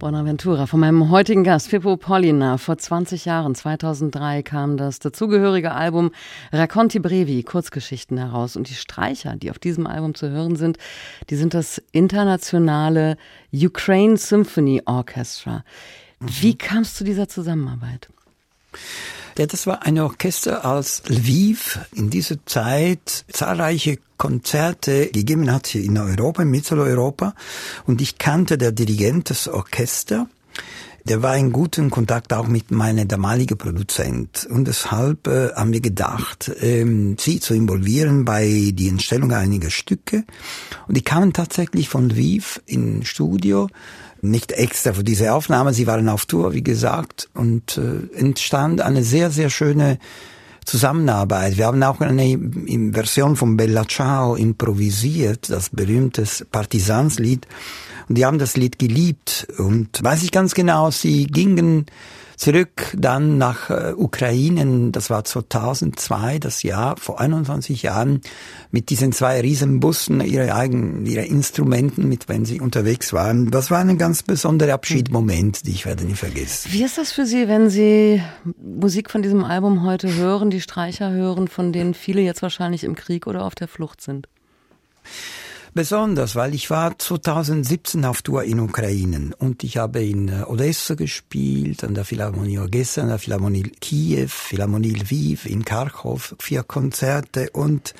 Bonaventura 0.00 0.66
von 0.66 0.80
meinem 0.80 1.10
heutigen 1.10 1.44
Gast, 1.44 1.68
Pippo 1.68 1.98
Pollina. 1.98 2.56
Vor 2.56 2.78
20 2.78 3.26
Jahren, 3.26 3.54
2003, 3.54 4.42
kam 4.42 4.78
das 4.78 4.98
dazugehörige 4.98 5.72
Album 5.72 6.10
Racconti 6.52 6.98
Brevi, 6.98 7.42
Kurzgeschichten 7.42 8.16
heraus. 8.16 8.56
Und 8.56 8.70
die 8.70 8.74
Streicher, 8.74 9.36
die 9.36 9.50
auf 9.50 9.58
diesem 9.58 9.86
Album 9.86 10.14
zu 10.14 10.30
hören 10.30 10.56
sind, 10.56 10.78
die 11.28 11.36
sind 11.36 11.52
das 11.52 11.82
internationale 11.92 13.18
Ukraine 13.52 14.16
Symphony 14.16 14.80
Orchestra. 14.86 15.64
Wie 16.18 16.56
kam 16.56 16.78
es 16.78 16.94
zu 16.94 17.04
dieser 17.04 17.28
Zusammenarbeit? 17.28 18.08
Ja, 19.38 19.46
das 19.46 19.66
war 19.66 19.84
ein 19.84 19.98
Orchester 19.98 20.64
aus 20.64 21.02
Lviv 21.06 21.78
in 21.94 22.10
dieser 22.10 22.44
Zeit 22.46 23.24
zahlreiche 23.32 23.98
Konzerte 24.16 25.06
gegeben 25.06 25.50
hat 25.50 25.66
hier 25.68 25.82
in 25.82 25.96
Europa, 25.96 26.42
in 26.42 26.50
Mitteleuropa. 26.50 27.34
Und 27.86 28.02
ich 28.02 28.18
kannte 28.18 28.58
der 28.58 28.72
Dirigent 28.72 29.30
des 29.30 29.48
Orchesters. 29.48 30.26
Der 31.04 31.22
war 31.22 31.36
in 31.38 31.52
gutem 31.52 31.88
Kontakt 31.88 32.32
auch 32.34 32.46
mit 32.46 32.70
meinem 32.70 33.08
damaligen 33.08 33.56
Produzent. 33.56 34.46
Und 34.50 34.68
deshalb 34.68 35.26
äh, 35.26 35.54
haben 35.54 35.72
wir 35.72 35.80
gedacht, 35.80 36.52
ähm, 36.60 37.16
sie 37.18 37.40
zu 37.40 37.54
involvieren 37.54 38.26
bei 38.26 38.72
die 38.74 38.88
Entstellung 38.88 39.32
einiger 39.32 39.70
Stücke. 39.70 40.24
Und 40.86 40.96
die 40.98 41.02
kamen 41.02 41.32
tatsächlich 41.32 41.88
von 41.88 42.10
Lviv 42.10 42.60
in 42.66 43.04
Studio 43.06 43.68
nicht 44.22 44.52
extra 44.52 44.92
für 44.92 45.04
diese 45.04 45.32
Aufnahme, 45.32 45.72
sie 45.72 45.86
waren 45.86 46.08
auf 46.08 46.26
Tour, 46.26 46.52
wie 46.52 46.62
gesagt, 46.62 47.28
und 47.34 47.78
äh, 47.78 48.16
entstand 48.16 48.80
eine 48.80 49.02
sehr, 49.02 49.30
sehr 49.30 49.50
schöne 49.50 49.98
Zusammenarbeit. 50.64 51.56
Wir 51.56 51.66
haben 51.66 51.82
auch 51.82 52.00
eine 52.00 52.38
Version 52.92 53.36
von 53.36 53.56
Bella 53.56 53.86
Ciao 53.88 54.34
improvisiert, 54.36 55.50
das 55.50 55.70
berühmte 55.70 56.24
Partisanslied. 56.50 57.46
Und 58.08 58.18
die 58.18 58.24
haben 58.24 58.38
das 58.38 58.56
Lied 58.56 58.78
geliebt. 58.78 59.48
Und 59.58 60.02
weiß 60.02 60.22
ich 60.22 60.32
ganz 60.32 60.54
genau, 60.54 60.90
sie 60.90 61.26
gingen 61.26 61.86
zurück 62.40 62.96
dann 62.96 63.36
nach 63.36 63.68
äh, 63.68 63.92
Ukraine, 63.94 64.90
das 64.92 65.10
war 65.10 65.24
2002, 65.24 66.38
das 66.38 66.62
Jahr, 66.62 66.96
vor 66.96 67.20
21 67.20 67.82
Jahren, 67.82 68.22
mit 68.70 68.88
diesen 68.88 69.12
zwei 69.12 69.40
Riesenbussen, 69.40 70.22
ihre 70.22 70.54
eigenen, 70.54 71.04
ihre 71.04 71.26
Instrumenten, 71.26 72.08
mit 72.08 72.28
wenn 72.28 72.46
sie 72.46 72.60
unterwegs 72.60 73.12
waren. 73.12 73.50
Das 73.50 73.70
war 73.70 73.80
ein 73.80 73.98
ganz 73.98 74.22
besonderer 74.22 74.72
Abschiedmoment, 74.72 75.66
die 75.66 75.72
ich 75.72 75.84
werde 75.84 76.04
nie 76.04 76.14
vergessen. 76.14 76.72
Wie 76.72 76.82
ist 76.82 76.96
das 76.96 77.12
für 77.12 77.26
Sie, 77.26 77.46
wenn 77.46 77.68
Sie 77.68 78.22
Musik 78.56 79.10
von 79.10 79.20
diesem 79.20 79.44
Album 79.44 79.84
heute 79.84 80.14
hören, 80.14 80.48
die 80.48 80.62
Streicher 80.62 81.10
hören, 81.10 81.46
von 81.46 81.74
denen 81.74 81.92
viele 81.92 82.22
jetzt 82.22 82.40
wahrscheinlich 82.40 82.84
im 82.84 82.94
Krieg 82.94 83.26
oder 83.26 83.44
auf 83.44 83.54
der 83.54 83.68
Flucht 83.68 84.00
sind? 84.00 84.28
Besonders, 85.74 86.36
weil 86.36 86.54
ich 86.54 86.70
war 86.70 86.98
2017 86.98 88.04
auf 88.04 88.22
Tour 88.22 88.44
in 88.44 88.60
Ukraine 88.60 89.30
und 89.38 89.64
ich 89.64 89.76
habe 89.76 90.02
in 90.02 90.28
äh, 90.28 90.42
Odessa 90.46 90.94
gespielt, 90.94 91.84
an 91.84 91.94
der 91.94 92.04
Philharmonie 92.04 92.58
Odessa, 92.58 93.02
an 93.02 93.08
der 93.08 93.18
Philharmonie 93.18 93.70
Kiew, 93.80 94.28
Philharmonie 94.28 94.94
Lviv, 94.94 95.46
in 95.46 95.64
Kharkov, 95.64 96.34
vier 96.38 96.62
Konzerte 96.62 97.50
und 97.52 97.94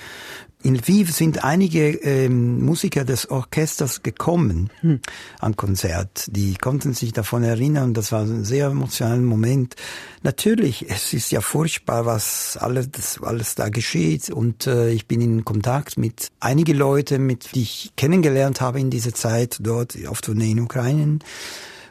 in 0.62 0.74
Lviv 0.74 1.12
sind 1.12 1.42
einige 1.42 1.88
ähm, 1.88 2.64
Musiker 2.64 3.04
des 3.04 3.30
Orchesters 3.30 4.02
gekommen 4.02 4.70
hm. 4.80 5.00
am 5.38 5.56
Konzert. 5.56 6.26
Die 6.30 6.54
konnten 6.54 6.92
sich 6.92 7.12
davon 7.12 7.44
erinnern. 7.44 7.94
Das 7.94 8.12
war 8.12 8.22
ein 8.22 8.44
sehr 8.44 8.66
emotionaler 8.66 9.22
Moment. 9.22 9.76
Natürlich, 10.22 10.90
es 10.90 11.14
ist 11.14 11.32
ja 11.32 11.40
furchtbar, 11.40 12.04
was 12.04 12.58
alles, 12.58 12.90
das, 12.90 13.22
alles 13.22 13.54
da 13.54 13.70
geschieht. 13.70 14.28
Und 14.28 14.66
äh, 14.66 14.90
ich 14.90 15.06
bin 15.06 15.22
in 15.22 15.44
Kontakt 15.44 15.96
mit 15.96 16.28
einigen 16.40 16.76
Leuten, 16.76 17.24
mit 17.24 17.54
die 17.54 17.62
ich 17.62 17.92
kennengelernt 17.96 18.60
habe 18.60 18.80
in 18.80 18.90
dieser 18.90 19.14
Zeit 19.14 19.58
dort 19.60 19.96
auf 20.06 20.20
Tournee 20.20 20.50
in 20.50 20.60
Ukraine. 20.60 21.20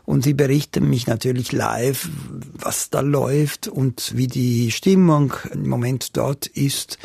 Und 0.09 0.23
sie 0.23 0.33
berichten 0.33 0.89
mich 0.89 1.05
natürlich 1.05 1.51
live, 1.51 2.09
was 2.53 2.89
da 2.89 3.01
läuft 3.01 3.67
und 3.67 4.17
wie 4.17 4.25
die 4.25 4.71
Stimmung 4.71 5.33
im 5.53 5.69
Moment 5.69 6.17
dort 6.17 6.47
ist. 6.47 6.97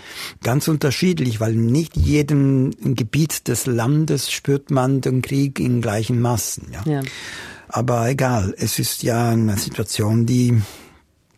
Ganz 0.42 0.68
unterschiedlich, 0.68 1.38
weil 1.38 1.52
nicht 1.52 1.98
jedem 1.98 2.70
Gebiet 2.80 3.46
des 3.46 3.66
Landes 3.66 4.32
spürt 4.32 4.70
man 4.70 5.02
den 5.02 5.20
Krieg 5.20 5.60
in 5.60 5.82
gleichen 5.82 6.18
Massen. 6.18 6.68
Ja. 6.72 6.90
ja. 6.90 7.02
Aber 7.68 8.08
egal, 8.08 8.54
es 8.56 8.78
ist 8.78 9.02
ja 9.02 9.28
eine 9.28 9.58
Situation, 9.58 10.24
die 10.24 10.62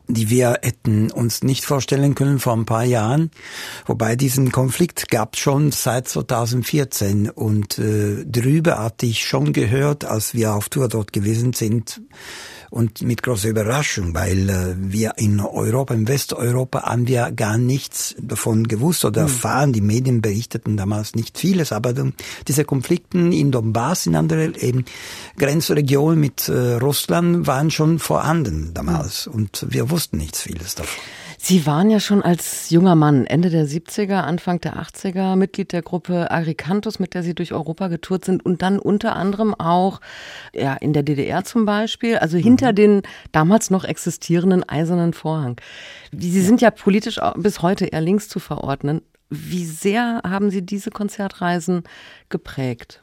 die 0.09 0.31
wir 0.31 0.59
hätten 0.63 1.11
uns 1.11 1.43
nicht 1.43 1.65
vorstellen 1.65 2.15
können 2.15 2.39
vor 2.39 2.55
ein 2.55 2.67
paar 2.67 2.85
Jahren. 2.85 3.31
Wobei 3.87 4.17
diesen 4.17 4.53
Konflikt 4.53 5.11
gab 5.11 5.35
es 5.35 5.41
schon 5.41 5.73
seit 5.73 6.09
2014 6.09 7.31
und 7.31 7.79
äh, 7.79 8.25
drüber 8.25 8.79
hatte 8.79 9.07
ich 9.07 9.25
schon 9.25 9.53
gehört, 9.53 10.05
als 10.05 10.35
wir 10.35 10.55
auf 10.55 10.69
Tour 10.69 10.89
dort 10.89 11.13
gewesen 11.13 11.53
sind, 11.53 12.01
und 12.71 13.03
mit 13.03 13.23
großer 13.23 13.49
Überraschung, 13.49 14.15
weil 14.15 14.49
äh, 14.49 14.75
wir 14.79 15.15
in 15.17 15.41
Europa, 15.41 15.95
in 15.95 16.09
Westeuropa, 16.09 16.83
haben 16.83 17.07
wir 17.07 17.31
gar 17.33 17.59
nichts 17.59 18.15
davon 18.21 18.67
gewusst 18.69 19.05
oder 19.05 19.23
mhm. 19.23 19.29
erfahren. 19.29 19.73
Die 19.73 19.81
Medien 19.81 20.23
berichteten 20.23 20.77
damals 20.77 21.15
nicht 21.15 21.39
vieles, 21.39 21.73
aber 21.73 21.95
diese 22.47 22.65
Konflikten 22.65 23.33
in 23.33 23.51
Donbass, 23.51 24.07
in 24.07 24.17
anderen 24.17 24.55
eben 24.55 24.85
Grenzregionen 25.37 26.19
mit 26.19 26.49
äh, 26.49 26.75
Russland 26.75 27.47
waren 27.47 27.71
schon 27.71 27.99
vorhanden 27.99 28.73
damals 28.75 29.27
mhm. 29.27 29.35
und 29.35 29.67
wir 29.69 29.91
wussten 29.91 30.19
nichts 30.19 30.43
vieles 30.43 30.75
davon. 30.75 31.03
Sie 31.39 31.67
waren 31.67 31.91
ja 31.91 32.01
schon 32.01 32.23
als 32.23 32.71
junger 32.71 32.95
Mann 32.95 33.27
Ende 33.27 33.51
der 33.51 33.67
70er, 33.67 34.23
Anfang 34.23 34.61
der 34.61 34.77
80er 34.77 35.37
Mitglied 35.37 35.73
der 35.73 35.83
Gruppe 35.83 36.31
Agricantus, 36.31 36.99
mit 36.99 37.15
der 37.15 37.23
Sie 37.23 37.35
durch 37.35 37.53
Europa 37.53 37.89
getourt 37.89 38.25
sind 38.25 38.45
und 38.45 38.63
dann 38.63 38.79
unter 38.79 39.17
anderem 39.17 39.55
auch 39.55 40.01
ja, 40.53 40.75
in 40.75 40.93
der 40.93 41.03
DDR 41.03 41.45
zum 41.45 41.65
Beispiel, 41.65 42.19
also 42.19 42.39
hinter 42.39 42.73
mhm. 42.73 42.77
den 42.77 43.03
damals 43.33 43.71
noch 43.71 43.85
existierenden 43.85 44.69
eisernen 44.69 45.13
Vorhang. 45.13 45.61
Sie 46.13 46.41
sind 46.41 46.61
ja 46.61 46.71
politisch 46.71 47.21
bis 47.37 47.63
heute 47.63 47.87
eher 47.87 48.01
links 48.01 48.29
zu 48.29 48.39
verordnen. 48.39 49.03
Wie 49.29 49.65
sehr 49.65 50.21
haben 50.25 50.51
Sie 50.51 50.63
diese 50.63 50.91
Konzertreisen 50.91 51.83
geprägt? 52.29 53.01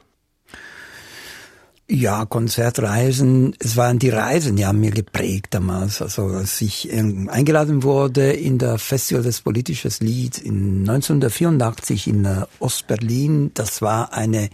Ja, 1.86 2.24
Konzertreisen, 2.24 3.54
es 3.58 3.76
waren 3.76 3.98
die 3.98 4.08
Reisen, 4.08 4.56
die 4.56 4.64
haben 4.64 4.80
mir 4.80 4.90
geprägt 4.90 5.48
damals. 5.50 6.00
Also 6.00 6.28
als 6.28 6.58
ich 6.62 6.90
eingeladen 6.90 7.82
wurde 7.82 8.32
in 8.32 8.56
der 8.56 8.78
Festival 8.78 9.22
des 9.22 9.42
Politisches 9.42 10.00
Lied 10.00 10.38
in 10.38 10.88
1984 10.88 12.06
in 12.06 12.24
äh, 12.24 12.46
Ostberlin, 12.58 13.50
das 13.52 13.82
war 13.82 14.14
eine, 14.14 14.48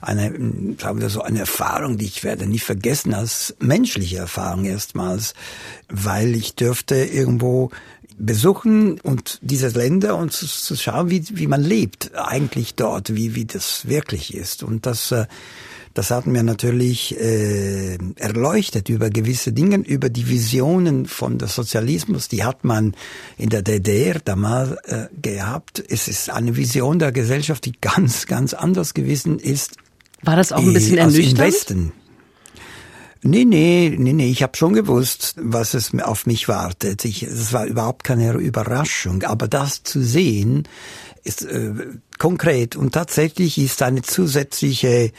eine, 0.00 0.32
sagen 0.78 1.00
wir 1.00 1.08
so, 1.08 1.20
eine 1.20 1.40
Erfahrung, 1.40 1.98
die 1.98 2.04
ich 2.04 2.22
werde 2.22 2.46
nie 2.46 2.60
vergessen 2.60 3.12
als 3.12 3.56
menschliche 3.58 4.18
Erfahrung 4.18 4.64
erstmals, 4.64 5.34
weil 5.88 6.36
ich 6.36 6.54
dürfte 6.54 6.94
irgendwo 6.94 7.70
besuchen 8.18 9.00
und 9.00 9.40
diese 9.42 9.66
Länder 9.66 10.16
und 10.16 10.32
zu, 10.32 10.46
zu 10.46 10.76
schauen, 10.76 11.10
wie, 11.10 11.24
wie 11.30 11.48
man 11.48 11.62
lebt 11.62 12.14
eigentlich 12.14 12.76
dort, 12.76 13.16
wie, 13.16 13.34
wie 13.34 13.46
das 13.46 13.88
wirklich 13.88 14.32
ist. 14.32 14.62
Und 14.62 14.86
das, 14.86 15.10
äh, 15.10 15.26
das 15.98 16.12
hat 16.12 16.28
mir 16.28 16.44
natürlich 16.44 17.18
äh, 17.18 17.98
erleuchtet 18.14 18.88
über 18.88 19.10
gewisse 19.10 19.52
Dinge, 19.52 19.78
über 19.78 20.08
die 20.08 20.28
Visionen 20.28 21.06
von 21.06 21.38
der 21.38 21.48
Sozialismus, 21.48 22.28
die 22.28 22.44
hat 22.44 22.62
man 22.62 22.94
in 23.36 23.48
der 23.48 23.62
DDR 23.62 24.20
damals 24.24 24.76
äh, 24.84 25.08
gehabt. 25.20 25.82
Es 25.88 26.06
ist 26.06 26.30
eine 26.30 26.54
Vision 26.54 27.00
der 27.00 27.10
Gesellschaft, 27.10 27.64
die 27.64 27.72
ganz, 27.80 28.26
ganz 28.26 28.54
anders 28.54 28.94
gewesen 28.94 29.40
ist. 29.40 29.74
War 30.22 30.36
das 30.36 30.52
auch 30.52 30.62
ein 30.62 30.72
bisschen 30.72 30.98
äh, 30.98 31.00
ernüchternd? 31.00 31.32
Im 31.32 31.44
Westen. 31.44 31.92
Nee, 33.22 33.44
nee, 33.44 33.94
nee, 33.98 34.12
nee, 34.12 34.30
ich 34.30 34.42
habe 34.42 34.56
schon 34.56 34.74
gewusst, 34.74 35.34
was 35.38 35.74
es 35.74 35.92
auf 36.00 36.26
mich 36.26 36.48
wartet. 36.48 37.04
Ich, 37.04 37.22
es 37.22 37.52
war 37.52 37.66
überhaupt 37.66 38.04
keine 38.04 38.32
Überraschung. 38.34 39.24
Aber 39.24 39.48
das 39.48 39.82
zu 39.82 40.02
sehen, 40.02 40.68
ist 41.24 41.44
äh, 41.44 41.74
konkret 42.18 42.76
und 42.76 42.92
tatsächlich 42.92 43.58
ist 43.58 43.82
eine 43.82 44.02
zusätzliche 44.02 45.12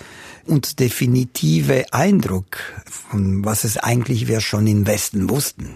und 0.45 0.79
definitive 0.79 1.85
Eindruck 1.91 2.57
von 2.89 3.45
was 3.45 3.63
es 3.63 3.77
eigentlich 3.77 4.27
wir 4.27 4.41
schon 4.41 4.65
im 4.67 4.87
Westen 4.87 5.29
wussten. 5.29 5.75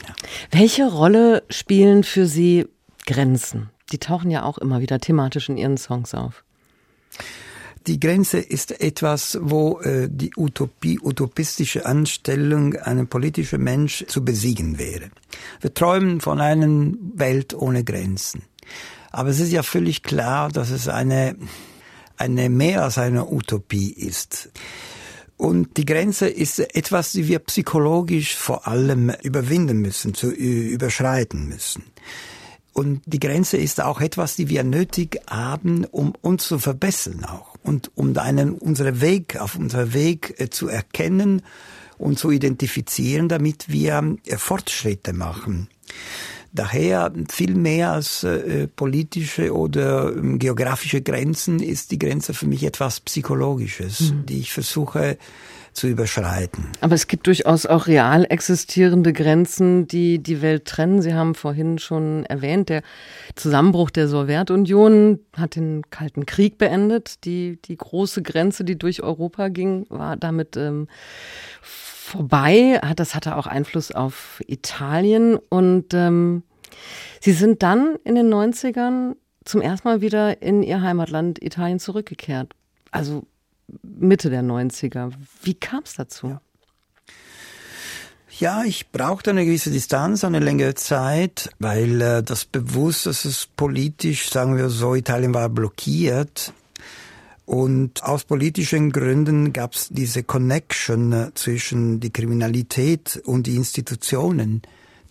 Welche 0.51 0.89
Rolle 0.89 1.43
spielen 1.49 2.03
für 2.03 2.25
Sie 2.25 2.65
Grenzen? 3.05 3.69
Die 3.91 3.99
tauchen 3.99 4.31
ja 4.31 4.43
auch 4.43 4.57
immer 4.57 4.81
wieder 4.81 4.99
thematisch 4.99 5.49
in 5.49 5.57
Ihren 5.57 5.77
Songs 5.77 6.13
auf. 6.13 6.43
Die 7.85 7.99
Grenze 7.99 8.39
ist 8.39 8.79
etwas, 8.79 9.37
wo 9.41 9.81
äh, 9.81 10.07
die 10.09 10.31
Utopie, 10.37 10.99
utopistische 11.01 11.85
Anstellung 11.85 12.75
einer 12.75 13.05
politischen 13.05 13.61
Mensch 13.61 14.05
zu 14.07 14.23
besiegen 14.23 14.79
wäre. 14.79 15.09
Wir 15.59 15.73
träumen 15.73 16.21
von 16.21 16.39
einer 16.39 16.93
Welt 17.15 17.53
ohne 17.53 17.83
Grenzen. 17.83 18.43
Aber 19.11 19.29
es 19.29 19.39
ist 19.41 19.51
ja 19.51 19.63
völlig 19.63 20.01
klar, 20.01 20.49
dass 20.49 20.69
es 20.69 20.87
eine, 20.87 21.35
eine 22.15 22.49
mehr 22.49 22.83
als 22.83 22.97
eine 22.97 23.29
Utopie 23.29 23.91
ist. 23.91 24.49
Und 25.35 25.75
die 25.75 25.85
Grenze 25.85 26.29
ist 26.29 26.59
etwas, 26.59 27.11
die 27.11 27.27
wir 27.27 27.39
psychologisch 27.39 28.35
vor 28.35 28.65
allem 28.65 29.11
überwinden 29.23 29.79
müssen, 29.79 30.13
zu 30.13 30.31
überschreiten 30.31 31.49
müssen. 31.49 31.83
Und 32.71 33.01
die 33.05 33.19
Grenze 33.19 33.57
ist 33.57 33.81
auch 33.81 33.99
etwas, 33.99 34.37
die 34.37 34.47
wir 34.47 34.63
nötig 34.63 35.19
haben, 35.29 35.85
um 35.85 36.13
uns 36.21 36.47
zu 36.47 36.59
verbessern 36.59 37.25
auch. 37.25 37.52
Und 37.63 37.91
um 37.95 38.15
einen, 38.17 38.53
unseren 38.53 39.01
Weg, 39.01 39.39
auf 39.39 39.55
unserer 39.55 39.93
Weg 39.93 40.35
äh, 40.37 40.49
zu 40.49 40.67
erkennen 40.67 41.41
und 41.97 42.19
zu 42.19 42.31
identifizieren, 42.31 43.29
damit 43.29 43.69
wir 43.69 44.17
äh, 44.25 44.37
Fortschritte 44.37 45.13
machen. 45.13 45.69
Daher 46.51 47.11
viel 47.29 47.55
mehr 47.55 47.93
als 47.93 48.23
äh, 48.23 48.67
politische 48.67 49.55
oder 49.55 50.15
äh, 50.15 50.37
geografische 50.37 51.01
Grenzen 51.01 51.59
ist 51.59 51.89
die 51.89 51.97
Grenze 51.97 52.35
für 52.35 52.45
mich 52.45 52.63
etwas 52.63 52.99
Psychologisches, 52.99 54.11
mhm. 54.11 54.25
die 54.27 54.39
ich 54.39 54.53
versuche 54.53 55.17
zu 55.73 55.87
überschreiten. 55.87 56.65
Aber 56.81 56.95
es 56.95 57.07
gibt 57.07 57.27
durchaus 57.27 57.65
auch 57.65 57.87
real 57.87 58.25
existierende 58.29 59.13
Grenzen, 59.13 59.87
die 59.87 60.19
die 60.19 60.41
Welt 60.41 60.65
trennen. 60.65 61.01
Sie 61.01 61.13
haben 61.13 61.35
vorhin 61.35 61.79
schon 61.79 62.25
erwähnt, 62.25 62.69
der 62.69 62.81
Zusammenbruch 63.35 63.89
der 63.89 64.07
Sowjetunion 64.07 65.19
hat 65.35 65.55
den 65.55 65.83
Kalten 65.89 66.25
Krieg 66.25 66.57
beendet. 66.57 67.25
Die, 67.25 67.59
die 67.63 67.77
große 67.77 68.21
Grenze, 68.21 68.63
die 68.63 68.77
durch 68.77 69.01
Europa 69.03 69.47
ging, 69.49 69.85
war 69.89 70.15
damit 70.17 70.57
ähm, 70.57 70.87
vorbei. 71.61 72.79
Das 72.95 73.15
hatte 73.15 73.35
auch 73.35 73.47
Einfluss 73.47 73.91
auf 73.91 74.41
Italien. 74.47 75.37
Und 75.49 75.93
ähm, 75.93 76.43
Sie 77.19 77.31
sind 77.31 77.63
dann 77.63 77.95
in 78.03 78.15
den 78.15 78.33
90ern 78.33 79.15
zum 79.45 79.61
ersten 79.61 79.87
Mal 79.87 80.01
wieder 80.01 80.41
in 80.41 80.63
Ihr 80.63 80.81
Heimatland 80.81 81.41
Italien 81.41 81.79
zurückgekehrt. 81.79 82.53
Also 82.91 83.23
Mitte 83.81 84.29
der 84.29 84.43
90er. 84.43 85.11
Wie 85.41 85.53
kam 85.53 85.83
es 85.83 85.95
dazu? 85.95 86.27
Ja. 86.27 86.41
Ja, 88.39 88.63
ich 88.63 88.89
brauchte 88.91 89.29
eine 89.29 89.45
gewisse 89.45 89.69
Distanz, 89.69 90.23
eine 90.23 90.39
längere 90.39 90.73
Zeit, 90.73 91.51
weil 91.59 92.01
äh, 92.01 92.23
das 92.23 92.45
bewusst, 92.45 93.05
dass 93.05 93.25
es 93.25 93.47
politisch, 93.55 94.31
sagen 94.31 94.57
wir 94.57 94.69
so, 94.69 94.95
Italien 94.95 95.35
war 95.35 95.49
blockiert. 95.49 96.51
Und 97.45 98.03
aus 98.03 98.23
politischen 98.23 98.91
Gründen 98.91 99.53
gab 99.53 99.73
es 99.75 99.89
diese 99.89 100.23
Connection 100.23 101.13
äh, 101.13 101.31
zwischen 101.35 101.99
die 101.99 102.09
Kriminalität 102.09 103.21
und 103.23 103.45
die 103.45 103.55
Institutionen. 103.55 104.63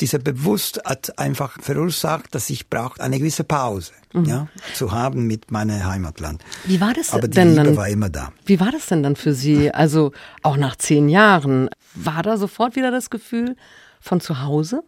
Dieser 0.02 0.18
Bewusst 0.18 0.82
hat 0.84 1.16
einfach 1.16 1.62
verursacht, 1.62 2.34
dass 2.34 2.50
ich 2.50 2.68
brauche 2.68 3.00
eine 3.00 3.20
gewisse 3.20 3.44
Pause 3.44 3.92
mhm. 4.12 4.24
ja, 4.24 4.48
zu 4.74 4.90
haben 4.90 5.28
mit 5.28 5.52
meinem 5.52 5.84
Heimatland. 5.84 6.42
Wie 6.64 6.80
war 6.80 6.92
das 6.92 7.12
Aber 7.12 7.28
die 7.28 7.36
denn 7.36 7.50
Liebe 7.50 7.62
dann, 7.62 7.76
war 7.76 7.88
immer 7.88 8.10
da. 8.10 8.32
Wie 8.44 8.58
war 8.58 8.72
das 8.72 8.86
denn 8.86 9.04
dann 9.04 9.14
für 9.14 9.32
Sie? 9.32 9.70
Also 9.70 10.10
auch 10.42 10.56
nach 10.56 10.74
zehn 10.74 11.08
Jahren, 11.08 11.70
war 11.94 12.24
da 12.24 12.36
sofort 12.36 12.74
wieder 12.74 12.90
das 12.90 13.10
Gefühl 13.10 13.54
von 14.00 14.20
zu 14.20 14.42
Hause? 14.42 14.82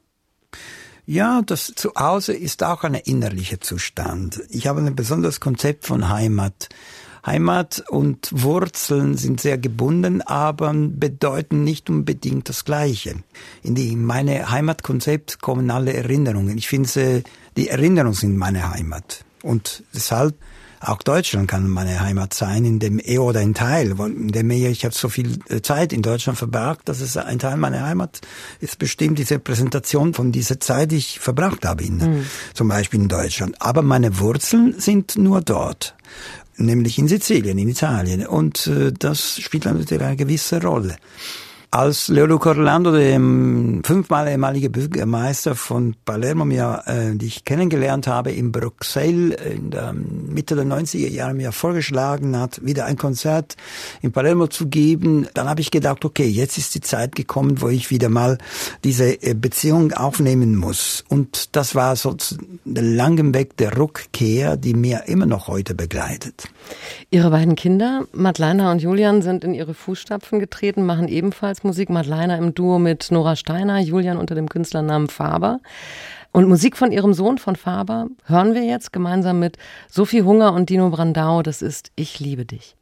Ja, 1.07 1.42
das 1.42 1.72
Zuhause 1.77 2.33
ist 2.33 2.64
auch 2.64 2.83
ein 2.83 2.94
innerlicher 2.94 3.61
Zustand. 3.61 4.42
Ich 4.48 4.66
habe 4.66 4.81
ein 4.81 4.96
besonderes 4.96 5.38
Konzept 5.38 5.87
von 5.87 6.09
Heimat. 6.09 6.70
Heimat 7.26 7.82
und 7.88 8.28
Wurzeln 8.32 9.16
sind 9.16 9.40
sehr 9.40 9.56
gebunden, 9.56 10.20
aber 10.22 10.74
bedeuten 10.74 11.64
nicht 11.64 11.88
unbedingt 11.88 12.48
das 12.48 12.64
Gleiche. 12.64 13.14
In 13.62 13.74
die, 13.74 13.96
meine 13.96 14.50
Heimatkonzept 14.50 15.40
kommen 15.40 15.70
alle 15.70 15.94
Erinnerungen. 15.94 16.58
Ich 16.58 16.68
finde, 16.68 17.22
die 17.56 17.68
Erinnerungen 17.68 18.14
sind 18.14 18.37
meine 18.37 18.70
Heimat. 18.70 19.24
Und 19.42 19.84
deshalb 19.94 20.34
auch 20.87 21.02
Deutschland 21.02 21.48
kann 21.48 21.68
meine 21.68 22.00
Heimat 22.00 22.34
sein, 22.34 22.64
in 22.64 22.78
dem 22.78 23.00
eh 23.02 23.18
oder 23.18 23.40
ein 23.40 23.54
Teil, 23.54 23.98
in 23.98 24.28
dem 24.28 24.50
ich 24.50 24.84
habe 24.84 24.94
so 24.94 25.08
viel 25.08 25.38
äh, 25.48 25.62
Zeit 25.62 25.94
in 25.94 26.02
Deutschland 26.02 26.38
verbracht, 26.38 26.80
dass 26.84 27.00
es 27.00 27.16
ein 27.16 27.38
Teil 27.38 27.56
meiner 27.56 27.87
Heimat 27.87 28.20
ist 28.60 28.78
bestimmt 28.78 29.18
diese 29.18 29.38
Präsentation 29.38 30.12
von 30.12 30.30
dieser 30.30 30.60
Zeit, 30.60 30.90
die 30.90 30.96
ich 30.96 31.20
verbracht 31.20 31.64
habe, 31.64 31.84
in, 31.84 31.96
mhm. 31.96 32.26
zum 32.52 32.68
Beispiel 32.68 33.00
in 33.00 33.08
Deutschland. 33.08 33.56
Aber 33.60 33.80
meine 33.80 34.18
Wurzeln 34.18 34.78
sind 34.78 35.16
nur 35.16 35.40
dort 35.40 35.94
nämlich 36.56 36.98
in 36.98 37.08
Sizilien, 37.08 37.58
in 37.58 37.68
Italien. 37.68 38.26
Und 38.26 38.66
äh, 38.66 38.92
das 38.92 39.40
spielt 39.40 39.64
natürlich 39.64 40.02
eine 40.02 40.16
gewisse 40.16 40.62
Rolle. 40.62 40.96
Als 41.74 42.06
Leoluco 42.06 42.50
Orlando, 42.50 42.92
der 42.92 43.14
fünfmal 43.14 44.28
ehemalige 44.28 44.70
Bürgermeister 44.70 45.56
von 45.56 45.96
Palermo, 46.04 46.44
mir, 46.44 46.84
äh, 46.87 47.16
die 47.16 47.26
ich 47.26 47.44
kennengelernt 47.44 48.06
habe, 48.06 48.30
in 48.30 48.52
Bruxelles 48.52 49.37
in 49.44 49.72
der 49.72 49.92
Mitte 49.92 50.54
der 50.54 50.66
90er 50.66 51.08
Jahre 51.08 51.34
mir 51.34 51.50
vorgeschlagen 51.50 52.38
hat, 52.38 52.64
wieder 52.64 52.84
ein 52.84 52.96
Konzert 52.96 53.56
in 54.02 54.12
Palermo 54.12 54.46
zu 54.46 54.68
geben, 54.68 55.26
dann 55.34 55.48
habe 55.48 55.62
ich 55.62 55.72
gedacht, 55.72 56.04
okay, 56.04 56.28
jetzt 56.28 56.58
ist 56.58 56.76
die 56.76 56.80
Zeit 56.80 57.16
gekommen, 57.16 57.60
wo 57.60 57.68
ich 57.68 57.90
wieder 57.90 58.08
mal 58.08 58.38
diese 58.84 59.20
äh, 59.24 59.34
Beziehung 59.34 59.92
aufnehmen 59.94 60.54
muss. 60.54 61.04
Und 61.08 61.56
das 61.56 61.74
war 61.74 61.96
so 61.96 62.16
der 62.64 62.84
langen 62.84 63.34
Weg 63.34 63.56
der 63.56 63.76
Rückkehr, 63.76 64.56
die 64.56 64.74
mir 64.74 65.08
immer 65.08 65.26
noch 65.26 65.48
heute 65.48 65.74
begleitet. 65.74 66.44
Ihre 67.10 67.30
beiden 67.30 67.56
Kinder, 67.56 68.04
Madeleine 68.12 68.70
und 68.70 68.80
Julian, 68.80 69.22
sind 69.22 69.42
in 69.42 69.54
ihre 69.54 69.74
Fußstapfen 69.74 70.38
getreten, 70.38 70.87
machen 70.87 71.08
ebenfalls 71.08 71.63
Musik. 71.64 71.90
Madeleine 71.90 72.37
im 72.37 72.55
Duo 72.55 72.79
mit 72.79 73.11
Nora 73.11 73.37
Steiner, 73.37 73.79
Julian 73.81 74.18
unter 74.18 74.35
dem 74.35 74.48
Künstlernamen 74.48 75.09
Faber. 75.09 75.61
Und 76.33 76.48
Musik 76.48 76.77
von 76.77 76.92
ihrem 76.92 77.14
Sohn 77.14 77.38
von 77.38 77.57
Faber 77.57 78.09
hören 78.24 78.55
wir 78.55 78.64
jetzt 78.64 78.92
gemeinsam 78.92 79.38
mit 79.38 79.57
Sophie 79.88 80.22
Hunger 80.22 80.53
und 80.53 80.68
Dino 80.68 80.90
Brandau. 80.90 81.42
Das 81.42 81.62
ist 81.62 81.90
Ich 81.96 82.20
liebe 82.20 82.44
dich. 82.44 82.77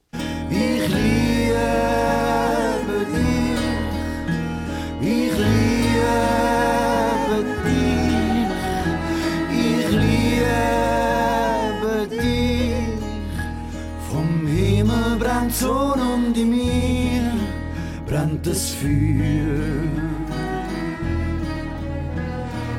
Brennt 18.43 18.47
das 18.47 18.71
Feuer. 18.71 18.91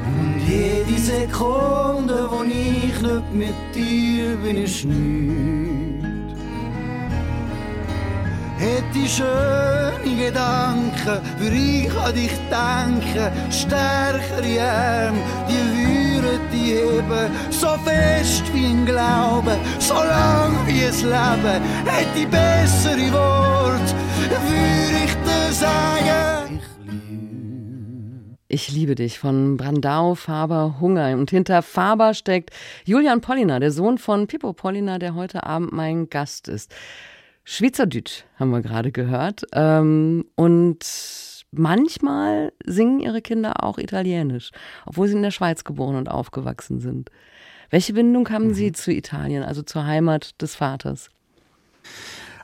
Und 0.05 0.41
jede 0.47 0.99
Sekunde, 0.99 2.27
wo 2.29 2.43
ich 2.43 3.01
nicht 3.01 3.33
mit 3.33 3.55
dir 3.75 4.35
bin, 4.37 4.63
ist 4.63 4.85
nichts. 4.85 6.03
Hätte 8.57 9.07
schöne 9.09 10.25
Gedanken, 10.25 11.19
würde 11.37 11.55
ich 11.55 11.93
an 11.93 12.13
dich 12.13 12.31
denken. 12.49 13.51
Stärkere 13.51 14.61
Arme, 14.61 15.19
die 15.49 15.77
würden 15.77 16.02
die 16.63 16.71
heben. 16.71 17.31
So 17.49 17.69
fest 17.83 18.43
wie 18.53 18.65
ein 18.65 18.85
Glaube, 18.85 19.57
so 19.79 19.95
lang 19.95 20.55
wie 20.65 20.83
es 20.83 21.03
Leben. 21.03 21.61
Hätte 21.85 22.19
ich 22.19 22.27
bessere 22.27 23.11
Worte, 23.11 23.93
würde 24.29 25.05
ich 25.05 25.13
dir 25.13 25.53
sagen. 25.53 26.61
Ich 28.47 28.71
liebe 28.71 28.93
dich 28.93 29.17
von 29.17 29.57
Brandau, 29.57 30.13
Faber, 30.13 30.75
Hunger. 30.79 31.13
Und 31.17 31.31
hinter 31.31 31.63
Faber 31.63 32.13
steckt 32.13 32.51
Julian 32.85 33.19
Polliner, 33.21 33.59
der 33.59 33.71
Sohn 33.71 33.97
von 33.97 34.27
Pippo 34.27 34.53
Polliner, 34.53 34.99
der 34.99 35.15
heute 35.15 35.43
Abend 35.43 35.71
mein 35.71 36.09
Gast 36.09 36.47
ist. 36.47 36.73
Schweizerdeutsch 37.45 38.23
haben 38.37 38.51
wir 38.51 38.61
gerade 38.61 38.91
gehört. 38.91 39.41
Ähm, 39.53 40.25
und 40.35 40.85
manchmal 41.57 42.51
singen 42.65 42.99
ihre 42.99 43.21
Kinder 43.21 43.63
auch 43.63 43.77
Italienisch, 43.77 44.51
obwohl 44.85 45.07
sie 45.07 45.15
in 45.15 45.23
der 45.23 45.31
Schweiz 45.31 45.63
geboren 45.63 45.95
und 45.95 46.09
aufgewachsen 46.09 46.79
sind. 46.79 47.09
Welche 47.69 47.93
Bindung 47.93 48.29
haben 48.29 48.49
mhm. 48.49 48.53
Sie 48.53 48.71
zu 48.71 48.91
Italien, 48.91 49.43
also 49.43 49.61
zur 49.63 49.85
Heimat 49.85 50.41
des 50.41 50.55
Vaters? 50.55 51.09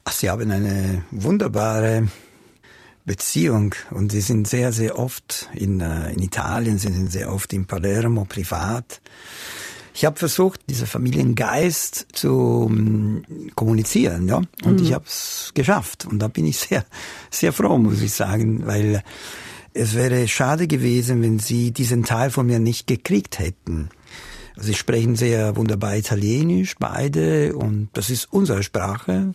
Ach, 0.03 0.11
Sie 0.11 0.29
haben 0.29 0.49
eine 0.49 1.03
wunderbare 1.11 2.07
Beziehung 3.05 3.75
und 3.91 4.11
Sie 4.11 4.21
sind 4.21 4.47
sehr, 4.47 4.71
sehr 4.71 4.97
oft 4.97 5.49
in, 5.53 5.81
äh, 5.81 6.11
in 6.11 6.21
Italien, 6.21 6.77
Sie 6.77 6.91
sind 6.91 7.11
sehr 7.11 7.31
oft 7.31 7.53
in 7.53 7.65
Palermo 7.65 8.25
privat. 8.25 9.01
Ich 9.99 10.05
habe 10.05 10.17
versucht, 10.17 10.61
dieser 10.69 10.85
Familiengeist 10.85 12.07
zu 12.13 12.31
um, 12.31 13.21
kommunizieren, 13.53 14.29
ja, 14.29 14.37
und 14.63 14.79
mhm. 14.79 14.81
ich 14.81 14.93
habe 14.93 15.03
es 15.05 15.51
geschafft. 15.53 16.05
Und 16.05 16.19
da 16.19 16.29
bin 16.29 16.45
ich 16.45 16.57
sehr, 16.57 16.85
sehr 17.29 17.51
froh, 17.51 17.77
muss 17.77 18.01
ich 18.01 18.13
sagen, 18.13 18.65
weil 18.65 19.03
es 19.73 19.95
wäre 19.95 20.25
schade 20.29 20.67
gewesen, 20.67 21.21
wenn 21.21 21.39
Sie 21.39 21.71
diesen 21.71 22.05
Teil 22.05 22.31
von 22.31 22.45
mir 22.45 22.59
nicht 22.59 22.87
gekriegt 22.87 23.39
hätten. 23.39 23.89
Sie 24.55 24.73
sprechen 24.73 25.17
sehr 25.17 25.57
wunderbar 25.57 25.97
Italienisch, 25.97 26.75
beide, 26.79 27.53
und 27.57 27.89
das 27.91 28.09
ist 28.09 28.31
unsere 28.31 28.63
Sprache. 28.63 29.33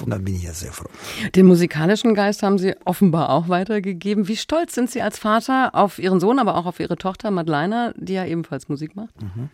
Und 0.00 0.10
dann 0.10 0.24
bin 0.24 0.34
ich 0.34 0.42
ja 0.42 0.52
sehr 0.52 0.72
froh. 0.72 0.90
Den 1.36 1.46
musikalischen 1.46 2.16
Geist 2.16 2.42
haben 2.42 2.58
Sie 2.58 2.74
offenbar 2.84 3.30
auch 3.30 3.48
weitergegeben. 3.48 4.26
Wie 4.26 4.36
stolz 4.36 4.74
sind 4.74 4.90
Sie 4.90 5.00
als 5.00 5.16
Vater 5.16 5.76
auf 5.76 6.00
Ihren 6.00 6.18
Sohn, 6.18 6.40
aber 6.40 6.56
auch 6.56 6.66
auf 6.66 6.80
Ihre 6.80 6.96
Tochter 6.96 7.30
Madeleine, 7.30 7.94
die 7.96 8.14
ja 8.14 8.24
ebenfalls 8.26 8.68
Musik 8.68 8.96
macht? 8.96 9.22
Mhm. 9.22 9.48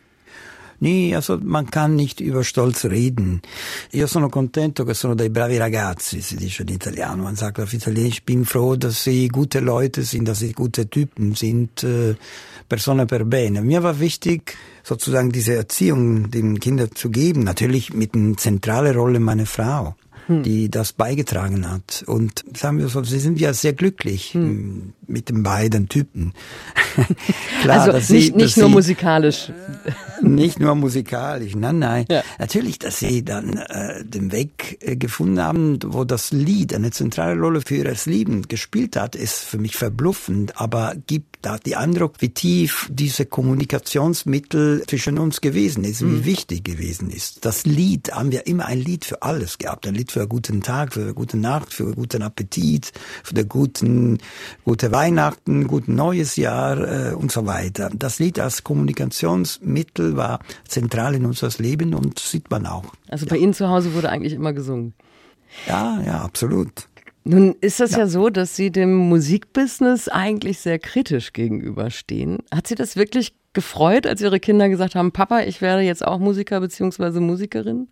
Nee, 0.83 1.15
also 1.15 1.39
man 1.41 1.71
kann 1.71 1.95
nicht 1.95 2.21
über 2.21 2.43
Stolz 2.43 2.87
reden. 2.87 3.41
Io 3.93 4.09
sono 4.09 4.29
contento 4.29 4.83
che 4.83 4.95
sono 4.95 5.15
dei 5.15 5.31
bravi 5.31 5.57
ragazzi, 5.57 6.21
si 6.21 6.35
dice 6.35 6.63
in 6.63 6.71
Italiano. 6.71 7.23
Man 7.23 7.37
sagt 7.37 7.61
auf 7.61 7.73
Italienisch, 7.73 8.17
ich 8.17 8.25
bin 8.25 8.45
froh, 8.45 8.75
dass 8.75 9.05
sie 9.05 9.29
gute 9.29 9.61
Leute 9.61 10.03
sind, 10.03 10.27
dass 10.27 10.41
sie 10.41 10.53
gute 10.53 10.89
Typen 10.89 11.37
sind, 11.37 11.85
äh, 11.85 12.17
persone 12.67 13.07
per 13.07 13.25
bene. 13.25 13.63
Mir 13.63 13.85
war 13.85 14.01
wichtig, 14.01 14.57
sozusagen 14.83 15.31
diese 15.31 15.55
Erziehung 15.55 16.33
den 16.33 16.59
Kindern 16.59 16.91
zu 16.93 17.11
geben, 17.11 17.45
natürlich 17.45 17.95
mit 17.95 18.17
einer 18.17 18.37
zentralen 18.37 18.97
Rolle 18.97 19.21
meine 19.21 19.47
Frau 19.47 19.95
hm. 20.27 20.43
die 20.43 20.71
das 20.71 20.93
beigetragen 20.93 21.71
hat. 21.71 22.05
Und 22.07 22.45
sagen 22.57 22.79
wir 22.79 22.89
so, 22.89 23.03
sie 23.05 23.19
sind 23.19 23.41
ja 23.41 23.53
sehr 23.53 23.73
glücklich 23.73 24.35
hm. 24.35 24.93
mit 25.07 25.29
den 25.29 25.43
beiden 25.43 25.89
Typen. 25.89 26.33
Klar, 27.63 27.93
also 27.93 28.13
nicht, 28.13 28.33
sie, 28.33 28.33
nicht 28.33 28.57
nur 28.57 28.69
sie, 28.69 28.75
musikalisch. 28.75 29.53
Nicht 30.23 30.61
nur 30.61 30.75
musikalisch, 30.75 31.57
nein, 31.57 31.79
nein. 31.79 32.05
Ja. 32.09 32.23
Natürlich, 32.39 32.79
dass 32.79 32.99
sie 32.99 33.25
dann 33.25 33.57
äh, 33.57 34.05
den 34.05 34.31
Weg 34.31 34.79
äh, 34.81 34.97
gefunden 34.97 35.41
haben, 35.41 35.79
wo 35.85 36.05
das 36.05 36.31
Lied 36.31 36.75
eine 36.75 36.91
zentrale 36.91 37.39
Rolle 37.39 37.61
für 37.61 37.77
ihr 37.77 37.97
Leben 38.05 38.43
gespielt 38.49 38.97
hat, 38.97 39.17
ist 39.17 39.41
für 39.41 39.59
mich 39.59 39.77
verbluffend, 39.77 40.61
aber 40.61 40.95
gibt 41.07 41.33
da 41.43 41.59
die 41.59 41.77
Eindruck, 41.77 42.15
wie 42.21 42.31
tief 42.31 42.89
diese 42.91 43.27
Kommunikationsmittel 43.27 44.85
zwischen 44.87 45.19
uns 45.19 45.41
gewesen 45.41 45.85
ist, 45.85 46.01
mhm. 46.01 46.21
wie 46.21 46.25
wichtig 46.25 46.65
gewesen 46.65 47.11
ist. 47.11 47.45
Das 47.45 47.67
Lied, 47.67 48.13
haben 48.13 48.31
wir 48.31 48.47
immer 48.47 48.67
ein 48.67 48.81
Lied 48.81 49.05
für 49.05 49.23
alles 49.23 49.59
gehabt. 49.59 49.87
Ein 49.87 49.95
Lied 49.95 50.13
für 50.13 50.21
einen 50.23 50.29
guten 50.29 50.63
Tag, 50.63 50.95
für 50.95 51.03
eine 51.03 51.15
gute 51.15 51.37
Nacht, 51.37 51.73
für 51.73 51.85
einen 51.85 51.95
guten 51.95 52.23
Appetit, 52.23 52.93
für 53.23 53.35
eine 53.35 53.47
guten, 53.47 54.19
gute 54.65 54.93
Weihnachten, 54.93 55.67
guten 55.67 55.95
neues 55.95 56.37
Jahr 56.37 57.11
äh, 57.11 57.15
und 57.15 57.31
so 57.31 57.47
weiter. 57.47 57.91
Das 57.95 58.19
Lied 58.19 58.39
als 58.39 58.65
Kommunikationsmittel 58.65 60.17
war 60.17 60.41
zentral 60.67 61.15
in 61.15 61.27
unseres 61.27 61.59
Leben 61.59 61.95
und 61.95 62.19
sieht 62.19 62.51
man 62.51 62.67
auch. 62.67 62.85
Also 63.09 63.27
bei 63.27 63.37
ja. 63.37 63.43
Ihnen 63.43 63.55
zu 63.55 63.69
Hause 63.69 63.95
wurde 63.95 64.11
eigentlich 64.11 64.33
immer 64.33 64.53
gesungen. 64.53 64.95
Ja, 65.67 66.01
ja, 66.05 66.21
absolut. 66.23 66.89
Nun 67.25 67.55
ist 67.61 67.81
es 67.81 67.93
ja. 67.93 67.99
ja. 67.99 68.07
so, 68.07 68.31
dass 68.31 68.57
Sie 68.57 68.71
dem 68.71 68.95
Musikbusiness 68.95 70.09
eigentlich 70.09 70.59
sehr 70.59 70.79
kritisch 70.79 71.33
gegenüberstehen. 71.33 72.39
Hat 72.53 72.67
Sie 72.67 72.75
das 72.75 72.97
wirklich 72.97 73.35
gefreut, 73.53 74.07
als 74.07 74.21
Ihre 74.21 74.41
Kinder 74.41 74.69
gesagt 74.69 74.95
haben, 74.95 75.13
Papa, 75.13 75.41
ich 75.41 75.61
werde 75.61 75.83
jetzt 75.83 76.05
auch 76.05 76.19
Musiker 76.19 76.61
bzw. 76.61 77.21
Musikerin? 77.21 77.89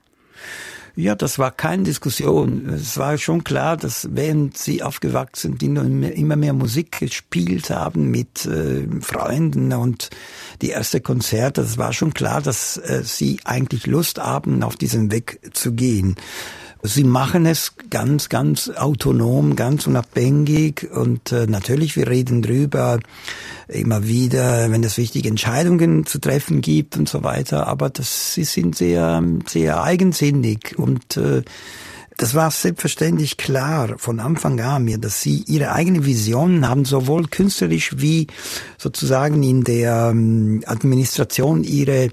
Ja, 0.97 1.15
das 1.15 1.39
war 1.39 1.51
keine 1.51 1.85
Diskussion. 1.85 2.69
Es 2.69 2.99
war 2.99 3.17
schon 3.19 3.45
klar, 3.45 3.77
dass 3.77 4.09
während 4.13 4.57
sie 4.57 4.83
aufgewachsen 4.83 5.57
sind, 5.61 5.63
immer 5.73 6.37
mehr 6.37 6.53
Musik 6.53 6.99
gespielt 7.01 7.71
haben 7.71 8.11
mit 8.11 8.47
äh, 8.47 8.87
Freunden 9.01 9.73
und 9.73 10.11
die 10.63 10.71
erste 10.71 11.01
Konzerte, 11.01 11.63
es 11.63 11.79
war 11.79 11.93
schon 11.93 12.15
klar, 12.15 12.43
dass 12.43 12.77
äh, 12.77 13.03
sie 13.05 13.41
eigentlich 13.45 13.87
Lust 13.87 14.19
haben, 14.19 14.63
auf 14.63 14.77
diesen 14.77 15.11
Weg 15.11 15.41
zu 15.53 15.73
gehen. 15.73 16.17
Sie 16.83 17.05
machen 17.05 17.45
es 17.45 17.75
ganz, 17.91 18.31
ganz 18.31 18.71
autonom, 18.71 19.55
ganz 19.55 19.87
unabhängig 19.87 20.89
und 20.91 21.31
äh, 21.31 21.47
natürlich, 21.47 21.95
wir 21.95 22.09
reden 22.09 22.41
drüber 22.41 23.01
immer 23.69 24.07
wieder, 24.07 24.71
wenn 24.71 24.83
es 24.83 24.97
wichtige 24.97 25.29
Entscheidungen 25.29 26.07
zu 26.07 26.19
treffen 26.21 26.63
gibt 26.63 26.97
und 26.97 27.07
so 27.07 27.23
weiter, 27.23 27.67
aber 27.67 27.91
das, 27.91 28.33
sie 28.33 28.45
sind 28.45 28.77
sehr, 28.77 29.23
sehr 29.47 29.83
eigensinnig 29.83 30.79
und 30.79 31.19
äh, 31.19 31.43
das 32.21 32.35
war 32.35 32.51
selbstverständlich 32.51 33.39
klar 33.39 33.95
von 33.97 34.21
Anfang 34.21 34.61
an 34.61 34.85
mir, 34.85 34.99
dass 34.99 35.23
sie 35.23 35.43
ihre 35.47 35.73
eigene 35.73 36.05
Vision 36.05 36.69
haben, 36.69 36.85
sowohl 36.85 37.29
künstlerisch 37.29 37.95
wie 37.97 38.27
sozusagen 38.77 39.43
in 39.43 39.65
der 39.65 40.11
ähm, 40.11 40.63
Administration 40.67 41.65
ihre 41.65 42.11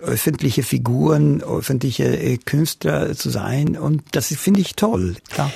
öffentliche 0.00 0.64
Figuren, 0.64 1.40
öffentliche 1.40 2.04
äh, 2.04 2.36
Künstler 2.38 3.14
zu 3.14 3.30
sein. 3.30 3.76
Und 3.76 4.02
das 4.10 4.26
finde 4.34 4.60
ich 4.60 4.74
toll. 4.74 5.14
Klar. 5.30 5.52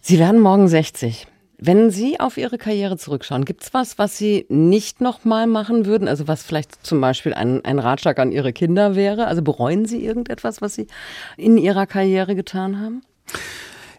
Sie 0.00 0.18
werden 0.18 0.40
morgen 0.40 0.66
60. 0.66 1.28
Wenn 1.56 1.90
Sie 1.90 2.18
auf 2.18 2.36
Ihre 2.36 2.58
Karriere 2.58 2.96
zurückschauen, 2.96 3.44
gibt 3.44 3.62
es 3.62 3.72
was, 3.72 3.96
was 3.96 4.18
Sie 4.18 4.46
nicht 4.48 5.00
nochmal 5.00 5.46
machen 5.46 5.86
würden? 5.86 6.08
Also 6.08 6.26
was 6.26 6.42
vielleicht 6.42 6.84
zum 6.84 7.00
Beispiel 7.00 7.34
ein, 7.34 7.64
ein 7.64 7.78
Ratschlag 7.78 8.18
an 8.18 8.32
Ihre 8.32 8.52
Kinder 8.52 8.96
wäre? 8.96 9.28
Also 9.28 9.42
bereuen 9.42 9.84
Sie 9.84 10.04
irgendetwas, 10.04 10.60
was 10.60 10.74
Sie 10.74 10.88
in 11.36 11.58
Ihrer 11.58 11.86
Karriere 11.86 12.34
getan 12.34 12.80
haben? 12.80 13.02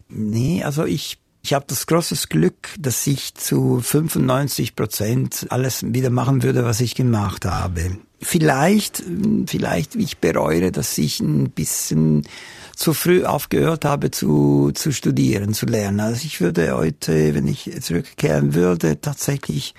Nee, 0.09 0.63
also 0.63 0.85
ich 0.85 1.17
Ich 1.43 1.53
habe 1.53 1.65
das 1.67 1.87
große 1.87 2.15
Glück, 2.27 2.69
dass 2.79 3.07
ich 3.07 3.33
zu 3.33 3.79
95 3.81 4.75
Prozent 4.75 5.47
alles 5.49 5.83
wieder 5.83 6.11
machen 6.11 6.43
würde, 6.43 6.63
was 6.65 6.81
ich 6.81 6.93
gemacht 6.93 7.45
habe. 7.45 7.97
Vielleicht, 8.21 9.03
vielleicht 9.47 9.95
ich 9.95 10.19
bereue, 10.19 10.71
dass 10.71 10.95
ich 10.99 11.19
ein 11.19 11.49
bisschen 11.49 12.27
zu 12.75 12.93
früh 12.93 13.25
aufgehört 13.25 13.85
habe 13.85 14.11
zu, 14.11 14.71
zu 14.75 14.91
studieren, 14.91 15.53
zu 15.55 15.65
lernen. 15.65 15.99
Also 15.99 16.25
ich 16.25 16.41
würde 16.41 16.75
heute, 16.75 17.33
wenn 17.33 17.47
ich 17.47 17.71
zurückkehren 17.81 18.53
würde, 18.53 19.01
tatsächlich 19.01 19.73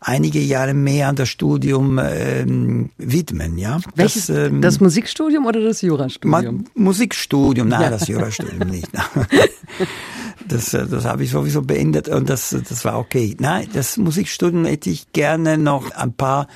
einige 0.00 0.40
Jahre 0.40 0.74
mehr 0.74 1.08
an 1.08 1.16
das 1.16 1.28
Studium 1.28 1.98
ähm, 2.02 2.90
widmen. 2.98 3.58
Ja, 3.58 3.80
Welches, 3.94 4.26
das, 4.26 4.36
ähm, 4.50 4.60
das 4.60 4.80
Musikstudium 4.80 5.46
oder 5.46 5.60
das 5.60 5.82
Jurastudium? 5.82 6.64
Musikstudium, 6.74 7.68
nein, 7.68 7.82
ja. 7.82 7.90
das 7.90 8.08
Jurastudium 8.08 8.68
nicht. 8.68 8.88
das, 10.48 10.74
äh, 10.74 10.86
das 10.86 11.04
habe 11.04 11.24
ich 11.24 11.30
sowieso 11.30 11.62
beendet 11.62 12.08
und 12.08 12.28
das, 12.28 12.50
das 12.50 12.84
war 12.84 12.98
okay. 12.98 13.36
Nein, 13.38 13.68
das 13.72 13.96
Musikstudium 13.96 14.64
hätte 14.64 14.90
ich 14.90 15.12
gerne 15.12 15.58
noch 15.58 15.90
ein 15.92 16.12
paar 16.12 16.48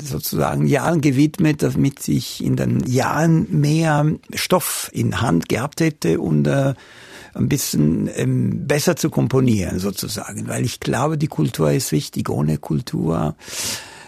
sozusagen 0.00 0.66
Jahren 0.66 1.00
gewidmet, 1.00 1.62
damit 1.62 2.06
ich 2.08 2.44
in 2.44 2.56
den 2.56 2.80
Jahren 2.86 3.46
mehr 3.50 4.06
Stoff 4.34 4.90
in 4.92 5.20
Hand 5.20 5.48
gehabt 5.48 5.80
hätte 5.80 6.20
und 6.20 6.46
äh, 6.46 6.74
ein 7.38 7.48
bisschen 7.48 8.10
ähm, 8.14 8.66
besser 8.66 8.96
zu 8.96 9.10
komponieren 9.10 9.78
sozusagen, 9.78 10.48
weil 10.48 10.64
ich 10.64 10.80
glaube, 10.80 11.18
die 11.18 11.28
Kultur 11.28 11.72
ist 11.72 11.92
wichtig. 11.92 12.28
Ohne 12.28 12.58
Kultur 12.58 13.36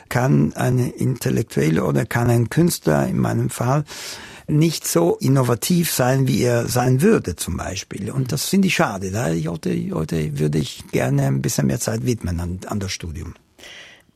kann 0.08 0.52
ein 0.54 0.78
Intellektueller 0.78 1.86
oder 1.88 2.04
kann 2.04 2.28
ein 2.28 2.50
Künstler 2.50 3.06
in 3.06 3.18
meinem 3.18 3.48
Fall 3.48 3.84
nicht 4.50 4.86
so 4.86 5.16
innovativ 5.16 5.92
sein, 5.92 6.26
wie 6.26 6.42
er 6.42 6.66
sein 6.66 7.00
würde 7.00 7.36
zum 7.36 7.56
Beispiel. 7.56 8.10
Und 8.10 8.32
das 8.32 8.46
finde 8.46 8.68
ich 8.68 8.74
schade. 8.74 9.10
Da 9.10 9.28
heute, 9.46 9.90
heute 9.92 10.38
würde 10.38 10.58
ich 10.58 10.84
gerne 10.90 11.26
ein 11.26 11.40
bisschen 11.40 11.68
mehr 11.68 11.80
Zeit 11.80 12.04
widmen 12.04 12.40
an, 12.40 12.60
an 12.66 12.80
das 12.80 12.92
Studium. 12.92 13.34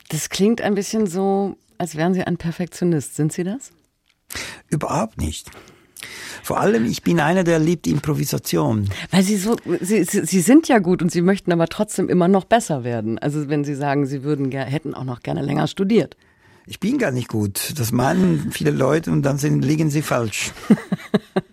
Das 0.09 0.29
klingt 0.29 0.61
ein 0.61 0.75
bisschen 0.75 1.07
so, 1.07 1.57
als 1.79 1.95
wären 1.95 2.15
Sie 2.15 2.25
ein 2.25 2.37
Perfektionist. 2.37 3.15
Sind 3.15 3.33
Sie 3.33 3.45
das? 3.45 3.71
Überhaupt 4.69 5.19
nicht. 5.19 5.51
Vor 6.43 6.61
allem, 6.61 6.87
ich 6.87 7.03
bin 7.03 7.21
einer, 7.21 7.45
der 7.45 7.59
liebt 7.59 7.87
Improvisation. 7.87 8.89
Weil 9.11 9.23
Sie 9.23 9.37
so, 9.37 9.57
Sie, 9.81 10.05
Sie, 10.05 10.41
sind 10.41 10.69
ja 10.69 10.79
gut 10.79 11.03
und 11.03 11.11
Sie 11.11 11.23
möchten 11.23 11.53
aber 11.53 11.69
trotzdem 11.69 12.09
immer 12.09 12.29
noch 12.29 12.45
besser 12.45 12.85
werden. 12.85 13.19
Also 13.19 13.49
wenn 13.49 13.65
Sie 13.65 13.75
sagen, 13.75 14.07
Sie 14.07 14.23
würden 14.23 14.51
hätten 14.53 14.95
auch 14.95 15.05
noch 15.05 15.21
gerne 15.21 15.43
länger 15.43 15.67
studiert. 15.67 16.17
Ich 16.67 16.81
bin 16.81 16.99
gar 16.99 17.11
nicht 17.11 17.29
gut. 17.29 17.79
Das 17.79 17.93
meinen 17.93 18.51
viele 18.51 18.71
Leute 18.71 19.11
und 19.11 19.23
dann 19.23 19.37
sind, 19.37 19.65
liegen 19.65 19.91
sie 19.91 20.03
falsch. 20.03 20.53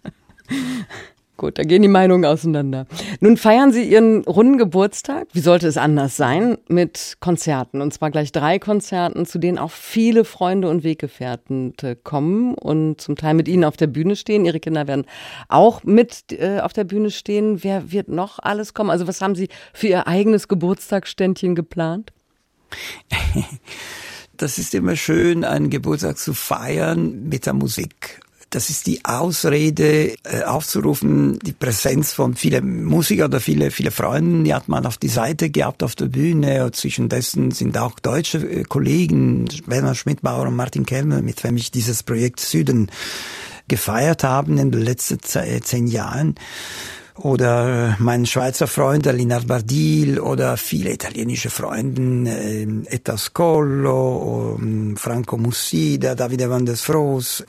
Gut, 1.41 1.57
da 1.57 1.63
gehen 1.63 1.81
die 1.81 1.87
Meinungen 1.87 2.23
auseinander. 2.23 2.85
Nun 3.19 3.35
feiern 3.35 3.71
Sie 3.71 3.81
Ihren 3.81 4.23
runden 4.25 4.59
Geburtstag. 4.59 5.27
Wie 5.33 5.39
sollte 5.39 5.67
es 5.67 5.75
anders 5.75 6.15
sein? 6.15 6.59
Mit 6.67 7.17
Konzerten. 7.19 7.81
Und 7.81 7.91
zwar 7.95 8.11
gleich 8.11 8.31
drei 8.31 8.59
Konzerten, 8.59 9.25
zu 9.25 9.39
denen 9.39 9.57
auch 9.57 9.71
viele 9.71 10.23
Freunde 10.23 10.69
und 10.69 10.83
Weggefährten 10.83 11.73
kommen 12.03 12.53
und 12.53 13.01
zum 13.01 13.15
Teil 13.15 13.33
mit 13.33 13.47
Ihnen 13.47 13.63
auf 13.63 13.75
der 13.75 13.87
Bühne 13.87 14.15
stehen. 14.15 14.45
Ihre 14.45 14.59
Kinder 14.59 14.85
werden 14.87 15.07
auch 15.49 15.83
mit 15.83 16.25
äh, 16.29 16.59
auf 16.59 16.73
der 16.73 16.83
Bühne 16.83 17.09
stehen. 17.09 17.63
Wer 17.63 17.91
wird 17.91 18.07
noch 18.07 18.37
alles 18.37 18.75
kommen? 18.75 18.91
Also 18.91 19.07
was 19.07 19.19
haben 19.19 19.33
Sie 19.33 19.49
für 19.73 19.87
Ihr 19.87 20.05
eigenes 20.07 20.47
Geburtstagsständchen 20.47 21.55
geplant? 21.55 22.13
das 24.37 24.59
ist 24.59 24.75
immer 24.75 24.95
schön, 24.95 25.43
einen 25.43 25.71
Geburtstag 25.71 26.19
zu 26.19 26.35
feiern 26.35 27.29
mit 27.29 27.47
der 27.47 27.53
Musik. 27.53 28.19
Das 28.51 28.69
ist 28.69 28.85
die 28.85 29.05
Ausrede, 29.05 30.13
äh, 30.25 30.43
aufzurufen, 30.45 31.39
die 31.39 31.53
Präsenz 31.53 32.11
von 32.11 32.35
vielen 32.35 32.83
Musikern 32.83 33.27
oder 33.27 33.39
viele, 33.39 33.71
viele 33.71 33.91
Freunden, 33.91 34.43
die 34.43 34.53
hat 34.53 34.67
man 34.67 34.85
auf 34.85 34.97
die 34.97 35.07
Seite 35.07 35.49
gehabt 35.49 35.83
auf 35.83 35.95
der 35.95 36.07
Bühne. 36.07 36.65
Und 36.65 36.75
zwischendessen 36.75 37.51
sind 37.51 37.77
auch 37.77 37.97
deutsche 37.99 38.39
äh, 38.39 38.63
Kollegen, 38.63 39.47
Werner 39.67 39.95
Schmidbauer 39.95 40.47
und 40.47 40.57
Martin 40.57 40.85
Kellner, 40.85 41.21
mit 41.21 41.41
wem 41.45 41.55
ich 41.55 41.71
dieses 41.71 42.03
Projekt 42.03 42.41
Süden 42.41 42.91
gefeiert 43.69 44.25
haben 44.25 44.57
in 44.57 44.69
den 44.69 44.81
letzten 44.81 45.19
zehn 45.21 45.87
Jahren 45.87 46.35
oder 47.23 47.95
mein 47.99 48.25
Schweizer 48.25 48.67
Freund 48.67 49.05
Linard 49.05 49.47
Bardil 49.47 50.19
oder 50.19 50.57
viele 50.57 50.93
italienische 50.93 51.49
Freunde, 51.49 52.29
äh, 52.29 52.67
Etta 52.85 53.17
Scollo, 53.17 54.55
um, 54.55 54.97
Franco 54.97 55.37
Mussida, 55.37 56.15
Davide 56.15 56.49
van 56.49 56.65
der 56.65 56.77
Froos, 56.77 57.43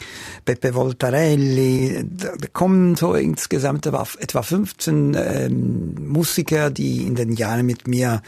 Peppe 0.45 0.75
Voltarelli. 0.75 2.05
Da 2.05 2.33
kommen 2.53 2.97
so 2.97 3.15
insgesamt 3.15 3.87
etwa 3.87 4.43
15 4.43 5.15
äh, 5.15 5.49
Musiker, 5.49 6.71
die 6.71 7.07
in 7.07 7.15
den 7.15 7.33
Jahren 7.33 7.65
mit 7.65 7.89
mir 7.89 8.23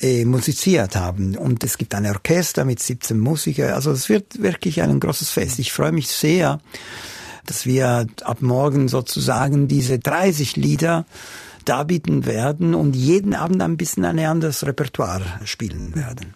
äh, 0.00 0.24
musiziert 0.24 0.96
haben. 0.96 1.36
Und 1.36 1.62
es 1.62 1.78
gibt 1.78 1.94
ein 1.94 2.06
Orchester 2.06 2.64
mit 2.64 2.80
17 2.80 3.18
Musikern. 3.18 3.74
Also 3.74 3.92
es 3.92 4.08
wird 4.08 4.42
wirklich 4.42 4.82
ein 4.82 4.98
großes 4.98 5.30
Fest. 5.30 5.58
Ich 5.58 5.72
freue 5.72 5.92
mich 5.92 6.08
sehr 6.08 6.60
dass 7.50 7.66
wir 7.66 8.06
ab 8.22 8.42
morgen 8.42 8.86
sozusagen 8.86 9.66
diese 9.66 9.98
30 9.98 10.56
Lieder 10.56 11.04
darbieten 11.64 12.24
werden 12.24 12.74
und 12.76 12.94
jeden 12.94 13.34
Abend 13.34 13.60
ein 13.60 13.76
bisschen 13.76 14.04
ein 14.04 14.20
anderes 14.20 14.64
Repertoire 14.64 15.24
spielen 15.44 15.96
werden. 15.96 16.34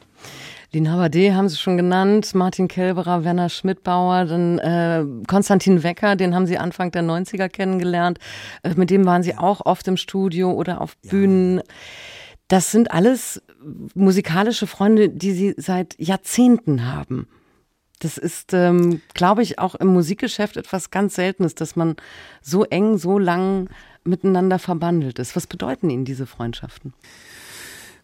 Lina 0.73 0.91
Habade 0.91 1.37
haben 1.37 1.49
Sie 1.49 1.57
schon 1.57 1.77
genannt, 1.77 2.35
Martin 2.35 2.67
Kelberer, 2.67 3.23
Werner 3.23 3.49
Schmidbauer, 3.49 4.25
dann 4.25 4.59
äh, 4.59 5.05
Konstantin 5.29 5.85
Wecker, 5.85 6.17
den 6.17 6.35
haben 6.35 6.47
Sie 6.47 6.59
Anfang 6.59 6.91
der 6.91 7.05
90er 7.05 7.49
kennengelernt. 7.49 8.19
Äh, 8.65 8.75
mit 8.75 8.91
dem 8.91 9.07
waren 9.07 9.23
Sie 9.23 9.39
auch 9.39 9.65
oft 9.65 9.87
im 9.87 9.97
Studio 9.97 10.51
oder 10.51 10.81
auf 10.81 10.97
Bühnen. 10.97 11.59
Ja. 11.59 11.63
Das 12.49 12.73
sind 12.73 12.91
alles 12.91 13.41
musikalische 13.95 14.67
Freunde, 14.67 15.11
die 15.11 15.31
Sie 15.31 15.55
seit 15.57 15.95
Jahrzehnten 16.01 16.93
haben. 16.93 17.29
Das 18.05 18.19
ist, 18.19 18.53
ähm, 18.53 19.01
glaube 19.15 19.43
ich, 19.43 19.59
auch 19.59 19.75
im 19.75 19.89
Musikgeschäft 19.89 20.59
etwas 20.59 20.91
ganz 20.91 21.15
Seltenes, 21.15 21.55
dass 21.55 21.75
man 21.75 21.97
so 22.43 22.65
eng, 22.65 22.99
so 22.99 23.19
lang 23.19 23.71
miteinander 24.05 24.59
verbandelt 24.59 25.19
ist. 25.19 25.35
Was 25.37 25.47
bedeuten 25.47 25.89
Ihnen 25.89 26.05
diese 26.05 26.27
Freundschaften? 26.27 26.93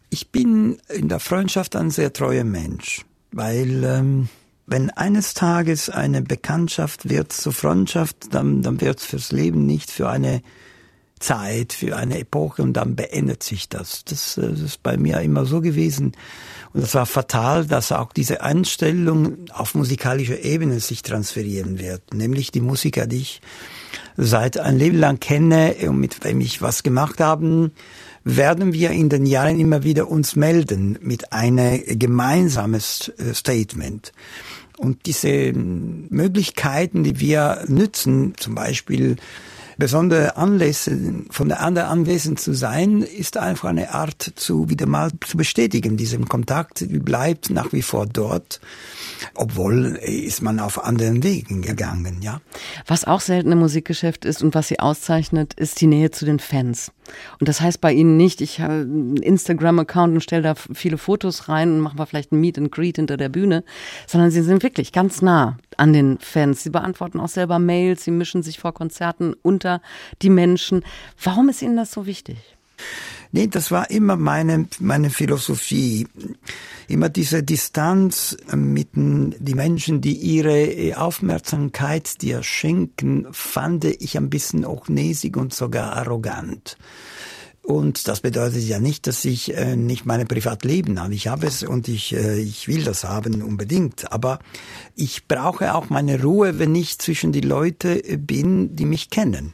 Ich 0.08 0.30
bin 0.30 0.78
in 0.88 1.10
der 1.10 1.20
Freundschaft 1.20 1.76
ein 1.76 1.90
sehr 1.90 2.14
treuer 2.14 2.44
Mensch, 2.44 3.04
weil 3.30 3.84
ähm, 3.84 4.28
wenn 4.66 4.88
eines 4.88 5.34
Tages 5.34 5.90
eine 5.90 6.22
Bekanntschaft 6.22 7.10
wird 7.10 7.32
zur 7.32 7.52
Freundschaft, 7.52 8.32
dann, 8.32 8.62
dann 8.62 8.80
wird 8.80 9.00
es 9.00 9.04
fürs 9.04 9.32
Leben 9.32 9.66
nicht 9.66 9.90
für 9.90 10.08
eine 10.08 10.40
Zeit, 11.20 11.74
für 11.74 11.96
eine 11.96 12.18
Epoche 12.18 12.62
und 12.62 12.72
dann 12.72 12.96
beendet 12.96 13.42
sich 13.42 13.68
das. 13.68 14.04
Das, 14.04 14.36
äh, 14.38 14.50
das 14.50 14.60
ist 14.60 14.82
bei 14.82 14.96
mir 14.96 15.20
immer 15.20 15.44
so 15.44 15.60
gewesen. 15.60 16.12
Und 16.72 16.82
es 16.82 16.94
war 16.94 17.06
fatal, 17.06 17.66
dass 17.66 17.92
auch 17.92 18.12
diese 18.12 18.42
Einstellung 18.42 19.36
auf 19.52 19.74
musikalischer 19.74 20.42
Ebene 20.42 20.80
sich 20.80 21.02
transferieren 21.02 21.78
wird. 21.78 22.14
Nämlich 22.14 22.50
die 22.50 22.60
Musiker, 22.60 23.06
die 23.06 23.18
ich 23.18 23.40
seit 24.16 24.58
ein 24.58 24.78
Leben 24.78 24.98
lang 24.98 25.20
kenne 25.20 25.74
und 25.82 26.00
mit 26.00 26.24
wem 26.24 26.40
ich 26.40 26.62
was 26.62 26.82
gemacht 26.82 27.20
haben, 27.20 27.72
werden 28.24 28.72
wir 28.72 28.90
in 28.90 29.08
den 29.08 29.26
Jahren 29.26 29.58
immer 29.58 29.82
wieder 29.82 30.08
uns 30.08 30.36
melden 30.36 30.98
mit 31.02 31.32
einem 31.32 31.82
gemeinsames 31.98 33.12
äh, 33.18 33.34
Statement. 33.34 34.12
Und 34.76 35.04
diese 35.04 35.52
Möglichkeiten, 35.52 37.04
die 37.04 37.20
wir 37.20 37.64
nützen, 37.68 38.32
zum 38.38 38.54
Beispiel 38.54 39.16
besondere 39.80 40.36
Anlässe 40.36 40.96
von 41.30 41.48
der 41.48 41.60
anderen 41.60 41.88
anwesend 41.88 42.38
zu 42.38 42.52
sein, 42.52 43.02
ist 43.02 43.36
einfach 43.36 43.70
eine 43.70 43.92
Art 43.92 44.32
zu 44.36 44.70
wieder 44.70 44.86
mal 44.86 45.10
zu 45.26 45.36
bestätigen. 45.36 45.96
Diesem 45.96 46.28
Kontakt 46.28 46.86
bleibt 47.04 47.50
nach 47.50 47.72
wie 47.72 47.82
vor 47.82 48.06
dort, 48.06 48.60
obwohl 49.34 49.96
ist 49.96 50.42
man 50.42 50.60
auf 50.60 50.84
anderen 50.84 51.24
Wegen 51.24 51.62
gegangen, 51.62 52.18
ja. 52.20 52.40
Was 52.86 53.04
auch 53.04 53.20
selten 53.20 53.50
im 53.50 53.58
Musikgeschäft 53.58 54.24
ist 54.24 54.42
und 54.42 54.54
was 54.54 54.68
sie 54.68 54.78
auszeichnet, 54.78 55.54
ist 55.54 55.80
die 55.80 55.88
Nähe 55.88 56.12
zu 56.12 56.24
den 56.24 56.38
Fans. 56.38 56.92
Und 57.40 57.48
das 57.48 57.60
heißt 57.60 57.80
bei 57.80 57.92
Ihnen 57.92 58.16
nicht, 58.16 58.40
ich 58.40 58.60
habe 58.60 58.74
einen 58.74 59.16
Instagram-Account 59.16 60.14
und 60.14 60.20
stelle 60.20 60.42
da 60.42 60.54
viele 60.54 60.98
Fotos 60.98 61.48
rein 61.48 61.72
und 61.72 61.80
machen 61.80 61.98
wir 61.98 62.06
vielleicht 62.06 62.32
ein 62.32 62.40
Meet 62.40 62.58
and 62.58 62.70
Greet 62.70 62.96
hinter 62.96 63.16
der 63.16 63.28
Bühne, 63.28 63.64
sondern 64.06 64.30
Sie 64.30 64.42
sind 64.42 64.62
wirklich 64.62 64.92
ganz 64.92 65.22
nah 65.22 65.58
an 65.80 65.92
den 65.92 66.18
Fans. 66.18 66.62
Sie 66.62 66.70
beantworten 66.70 67.18
auch 67.18 67.28
selber 67.28 67.58
Mails, 67.58 68.04
Sie 68.04 68.10
mischen 68.10 68.42
sich 68.42 68.60
vor 68.60 68.74
Konzerten 68.74 69.34
unter 69.42 69.80
die 70.22 70.30
Menschen. 70.30 70.84
Warum 71.22 71.48
ist 71.48 71.62
Ihnen 71.62 71.76
das 71.76 71.90
so 71.90 72.06
wichtig? 72.06 72.36
Nee, 73.32 73.46
das 73.46 73.70
war 73.70 73.90
immer 73.90 74.16
meine, 74.16 74.66
meine 74.80 75.10
Philosophie. 75.10 76.06
Immer 76.88 77.08
diese 77.08 77.42
Distanz 77.44 78.36
mit 78.52 78.88
die 78.94 79.54
Menschen, 79.54 80.00
die 80.00 80.14
ihre 80.14 81.00
Aufmerksamkeit 81.00 82.20
dir 82.22 82.42
schenken, 82.42 83.28
fand 83.30 83.84
ich 83.84 84.16
ein 84.16 84.30
bisschen 84.30 84.64
auch 84.64 84.88
näsig 84.88 85.36
und 85.36 85.54
sogar 85.54 85.92
arrogant. 85.92 86.76
Und 87.70 88.08
das 88.08 88.20
bedeutet 88.20 88.64
ja 88.64 88.80
nicht, 88.80 89.06
dass 89.06 89.24
ich 89.24 89.56
äh, 89.56 89.76
nicht 89.76 90.04
meine 90.04 90.26
Privatleben 90.26 91.00
habe. 91.00 91.14
Ich 91.14 91.28
habe 91.28 91.46
es 91.46 91.62
und 91.62 91.86
ich, 91.86 92.12
äh, 92.16 92.40
ich 92.40 92.66
will 92.66 92.82
das 92.82 93.04
haben 93.04 93.42
unbedingt. 93.42 94.10
Aber 94.12 94.40
ich 94.96 95.28
brauche 95.28 95.72
auch 95.72 95.88
meine 95.88 96.20
Ruhe, 96.20 96.58
wenn 96.58 96.74
ich 96.74 96.98
zwischen 96.98 97.30
die 97.30 97.42
Leute 97.42 98.02
bin, 98.18 98.74
die 98.74 98.86
mich 98.86 99.08
kennen. 99.08 99.52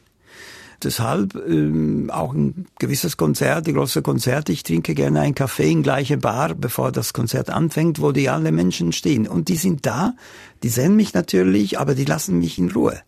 Deshalb 0.83 1.35
ähm, 1.35 2.11
auch 2.11 2.33
ein 2.33 2.67
gewisses 2.79 3.19
Konzert, 3.19 3.67
die 3.67 3.75
große 3.75 4.01
Konzerte. 4.01 4.51
Ich 4.51 4.63
trinke 4.63 4.95
gerne 4.95 5.21
einen 5.21 5.35
Kaffee 5.35 5.71
in 5.71 5.83
gleiche 5.83 6.17
Bar, 6.17 6.55
bevor 6.55 6.93
das 6.93 7.13
Konzert 7.13 7.51
anfängt, 7.51 8.01
wo 8.01 8.13
die 8.13 8.31
alle 8.31 8.51
Menschen 8.51 8.93
stehen. 8.93 9.29
Und 9.29 9.49
die 9.49 9.57
sind 9.57 9.85
da, 9.85 10.15
die 10.63 10.71
sehen 10.71 10.97
mich 10.97 11.13
natürlich, 11.13 11.79
aber 11.79 11.95
die 11.95 12.07
lassen 12.07 12.39
mich 12.39 12.59
in 12.59 12.71
Ruhe 12.71 12.99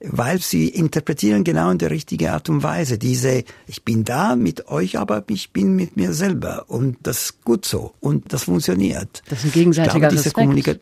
weil 0.00 0.40
sie 0.40 0.68
interpretieren 0.68 1.44
genau 1.44 1.70
in 1.70 1.78
der 1.78 1.90
richtigen 1.90 2.28
Art 2.28 2.48
und 2.48 2.62
Weise. 2.62 2.98
Diese, 2.98 3.44
ich 3.66 3.82
bin 3.84 4.04
da 4.04 4.36
mit 4.36 4.68
euch, 4.68 4.98
aber 4.98 5.24
ich 5.28 5.50
bin 5.50 5.74
mit 5.74 5.96
mir 5.96 6.12
selber 6.12 6.64
und 6.68 6.96
das 7.02 7.22
ist 7.22 7.44
gut 7.44 7.64
so 7.64 7.94
und 8.00 8.32
das 8.32 8.44
funktioniert. 8.44 9.22
Das 9.28 9.40
ist 9.40 9.46
ein 9.46 9.52
gegenseitiger 9.52 10.08
glaube, 10.08 10.14
Respekt. 10.14 10.80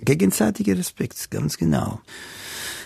Gegenseitiger 0.00 0.78
Respekt, 0.78 1.30
ganz 1.30 1.56
genau 1.56 2.00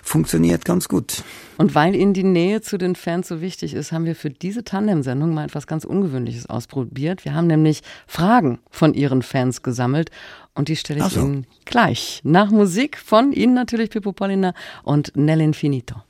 funktioniert 0.03 0.65
ganz 0.65 0.89
gut. 0.89 1.23
Und 1.57 1.75
weil 1.75 1.95
Ihnen 1.95 2.13
die 2.13 2.25
Nähe 2.25 2.61
zu 2.61 2.77
den 2.77 2.95
Fans 2.97 3.29
so 3.29 3.41
wichtig 3.41 3.73
ist, 3.73 3.93
haben 3.93 4.05
wir 4.05 4.17
für 4.17 4.31
diese 4.31 4.65
Tandem-Sendung 4.65 5.33
mal 5.33 5.47
etwas 5.47 5.67
ganz 5.67 5.85
Ungewöhnliches 5.85 6.47
ausprobiert. 6.47 7.25
Wir 7.25 7.35
haben 7.35 7.47
nämlich 7.47 7.83
Fragen 8.07 8.59
von 8.71 8.93
Ihren 8.93 9.23
Fans 9.23 9.63
gesammelt 9.63 10.11
und 10.55 10.69
die 10.69 10.77
stelle 10.77 11.07
ich 11.07 11.13
so. 11.13 11.21
Ihnen 11.21 11.47
gleich. 11.65 12.21
Nach 12.25 12.51
Musik 12.51 12.99
von 12.99 13.33
Ihnen 13.33 13.55
natürlich 13.55 13.91
Pippo 13.91 14.13
Pollina 14.13 14.53
und 14.83 15.13
Nell'Infinito. 15.17 16.03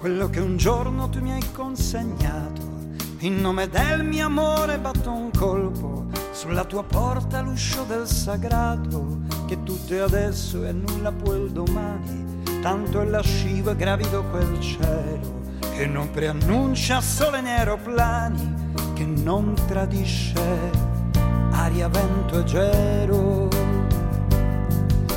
Quello 0.00 0.28
che 0.30 0.40
un 0.40 0.56
giorno 0.56 1.08
tu 1.08 1.20
mi 1.20 1.30
hai 1.30 1.42
consegnato 1.52 2.72
in 3.20 3.40
nome 3.40 3.68
del 3.68 4.02
mio 4.02 4.26
amore 4.26 4.78
batto 4.78 5.12
un 5.12 5.30
colpo 5.30 6.06
sulla 6.32 6.64
tua 6.64 6.82
porta 6.82 7.40
l'uscio 7.40 7.84
del 7.84 8.06
sagrato 8.06 9.20
che 9.46 9.62
tutto 9.62 9.94
è 9.94 9.98
adesso 9.98 10.64
e 10.64 10.72
nulla 10.72 11.12
poi 11.12 11.42
il 11.42 11.52
domani 11.52 12.31
tanto 12.62 13.00
è 13.00 13.04
lascivo 13.04 13.72
e 13.72 13.76
gravido 13.76 14.22
quel 14.30 14.60
cielo 14.60 15.40
che 15.74 15.84
non 15.84 16.12
preannuncia 16.12 17.00
sole 17.00 17.40
né 17.40 17.56
aeroplani, 17.56 18.54
che 18.94 19.04
non 19.04 19.54
tradisce 19.66 20.70
aria, 21.50 21.88
vento 21.88 22.38
e 22.38 22.44
gelo. 22.44 23.48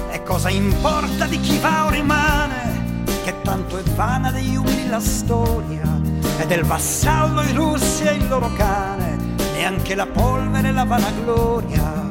E 0.10 0.24
cosa 0.24 0.50
importa 0.50 1.28
di 1.28 1.40
chi 1.40 1.60
va 1.60 1.86
o 1.86 1.90
rimane, 1.92 3.04
che 3.24 3.36
tanto 3.44 3.78
è 3.78 3.84
vana 3.94 4.32
degli 4.32 4.56
umili 4.56 4.90
la 4.90 5.00
storia, 5.00 6.02
e 6.40 6.48
del 6.48 6.64
vassallo 6.64 7.44
i 7.44 7.54
russi 7.54 8.06
e 8.06 8.14
il 8.14 8.28
loro 8.28 8.52
cane, 8.54 9.18
neanche 9.54 9.94
la 9.94 10.08
polvere 10.08 10.70
e 10.70 10.72
la 10.72 10.84
vanagloria, 10.84 12.10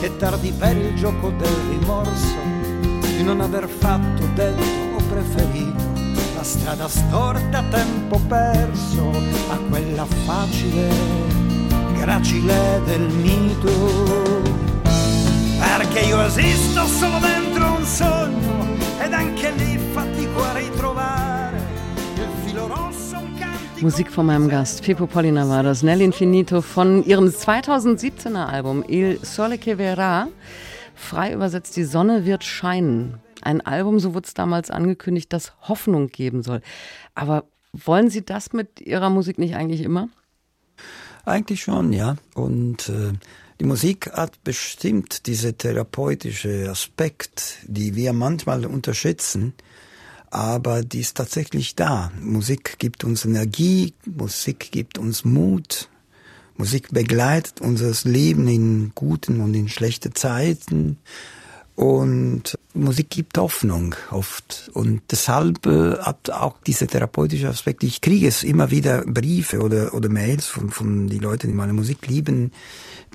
che 0.00 0.16
tardi 0.18 0.52
per 0.52 0.76
il 0.76 0.94
gioco 0.96 1.30
del 1.30 1.56
rimorso 1.70 2.55
di 3.16 3.22
non 3.22 3.40
aver 3.40 3.66
fatto, 3.66 4.28
detto 4.34 4.62
o 4.94 5.02
preferito 5.08 5.82
la 6.34 6.42
strada 6.42 6.86
storta 6.86 7.58
a 7.58 7.64
tempo 7.70 8.20
perso 8.28 9.10
a 9.48 9.56
quella 9.70 10.04
facile, 10.26 10.88
gracile 11.94 12.82
del 12.84 13.08
mito. 13.08 14.42
Perché 15.58 16.00
io 16.00 16.20
esisto 16.26 16.84
solo 16.86 17.18
dentro 17.18 17.72
un 17.72 17.84
sogno 17.84 18.76
ed 19.00 19.12
anche 19.12 19.50
lì 19.52 19.78
fatico 19.92 20.42
a 20.42 20.52
ritrovare 20.52 21.58
il 22.16 22.28
filo 22.44 22.66
rosso. 22.66 23.16
Musik 23.80 24.10
von 24.10 24.26
meinem 24.26 24.48
Gast, 24.48 24.82
Pippo 24.82 25.06
Pollina 25.06 25.44
war 25.46 25.62
das, 25.62 25.82
Nell'Infinito 25.82 26.62
von 26.74 27.02
ihrem 27.06 27.28
2017er 27.28 28.34
Album 28.34 28.82
Il 28.88 29.18
Sole 29.22 29.56
che 29.58 29.74
Verrà. 29.74 30.28
Frei 30.96 31.32
übersetzt, 31.32 31.76
die 31.76 31.84
Sonne 31.84 32.24
wird 32.24 32.42
scheinen. 32.42 33.20
Ein 33.42 33.60
Album, 33.60 34.00
so 34.00 34.14
wurde 34.14 34.26
es 34.26 34.34
damals 34.34 34.70
angekündigt, 34.70 35.32
das 35.32 35.52
Hoffnung 35.60 36.08
geben 36.08 36.42
soll. 36.42 36.62
Aber 37.14 37.44
wollen 37.72 38.10
Sie 38.10 38.24
das 38.24 38.52
mit 38.52 38.80
Ihrer 38.80 39.10
Musik 39.10 39.38
nicht 39.38 39.54
eigentlich 39.54 39.82
immer? 39.82 40.08
Eigentlich 41.24 41.62
schon, 41.62 41.92
ja. 41.92 42.16
Und 42.34 42.88
äh, 42.88 43.12
die 43.60 43.64
Musik 43.64 44.10
hat 44.12 44.42
bestimmt 44.42 45.26
diese 45.26 45.54
therapeutische 45.54 46.68
Aspekt, 46.70 47.58
die 47.66 47.94
wir 47.94 48.12
manchmal 48.12 48.64
unterschätzen, 48.66 49.54
aber 50.30 50.82
die 50.82 51.00
ist 51.00 51.16
tatsächlich 51.16 51.74
da. 51.74 52.10
Musik 52.20 52.78
gibt 52.78 53.04
uns 53.04 53.24
Energie, 53.24 53.94
Musik 54.04 54.70
gibt 54.72 54.98
uns 54.98 55.24
Mut, 55.24 55.88
Musik 56.58 56.88
begleitet 56.90 57.60
unser 57.60 57.92
Leben 58.08 58.48
in 58.48 58.92
guten 58.94 59.40
und 59.40 59.54
in 59.54 59.68
schlechten 59.68 60.14
Zeiten. 60.14 60.98
Und 61.76 62.58
Musik 62.72 63.10
gibt 63.10 63.36
Hoffnung 63.36 63.94
oft. 64.10 64.70
Und 64.72 65.02
deshalb 65.10 65.66
äh, 65.66 65.98
hat 65.98 66.30
auch 66.30 66.56
dieser 66.66 66.86
therapeutische 66.86 67.48
Aspekt, 67.48 67.84
ich 67.84 68.00
kriege 68.00 68.26
es 68.26 68.42
immer 68.42 68.70
wieder 68.70 69.02
Briefe 69.02 69.60
oder, 69.60 69.92
oder 69.92 70.08
Mails 70.08 70.46
von, 70.46 70.70
von 70.70 71.08
die 71.08 71.18
Leuten, 71.18 71.48
die 71.48 71.54
meine 71.54 71.74
Musik 71.74 72.06
lieben, 72.06 72.52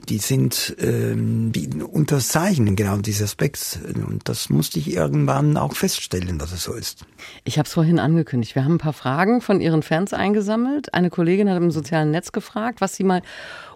die 0.09 0.17
sind, 0.17 0.75
ähm, 0.79 1.51
die 1.51 1.69
unterzeichnen 1.81 2.75
genau 2.75 2.97
diesen 2.97 3.25
Aspekt. 3.25 3.79
Und 3.95 4.27
das 4.27 4.49
musste 4.49 4.79
ich 4.79 4.93
irgendwann 4.93 5.57
auch 5.57 5.75
feststellen, 5.75 6.37
dass 6.37 6.51
es 6.51 6.63
so 6.63 6.73
ist. 6.73 7.05
Ich 7.43 7.57
habe 7.57 7.67
es 7.67 7.73
vorhin 7.73 7.99
angekündigt. 7.99 8.55
Wir 8.55 8.63
haben 8.63 8.75
ein 8.75 8.79
paar 8.79 8.93
Fragen 8.93 9.41
von 9.41 9.61
Ihren 9.61 9.83
Fans 9.83 10.13
eingesammelt. 10.13 10.93
Eine 10.93 11.09
Kollegin 11.09 11.49
hat 11.49 11.57
im 11.57 11.71
sozialen 11.71 12.11
Netz 12.11 12.31
gefragt, 12.31 12.81
was 12.81 12.95
sie 12.95 13.03
mal 13.03 13.21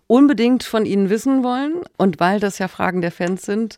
unbedingt 0.08 0.64
von 0.64 0.86
Ihnen 0.86 1.10
wissen 1.10 1.44
wollen. 1.44 1.82
Und 1.98 2.20
weil 2.20 2.40
das 2.40 2.58
ja 2.58 2.68
Fragen 2.68 3.02
der 3.02 3.12
Fans 3.12 3.44
sind, 3.44 3.78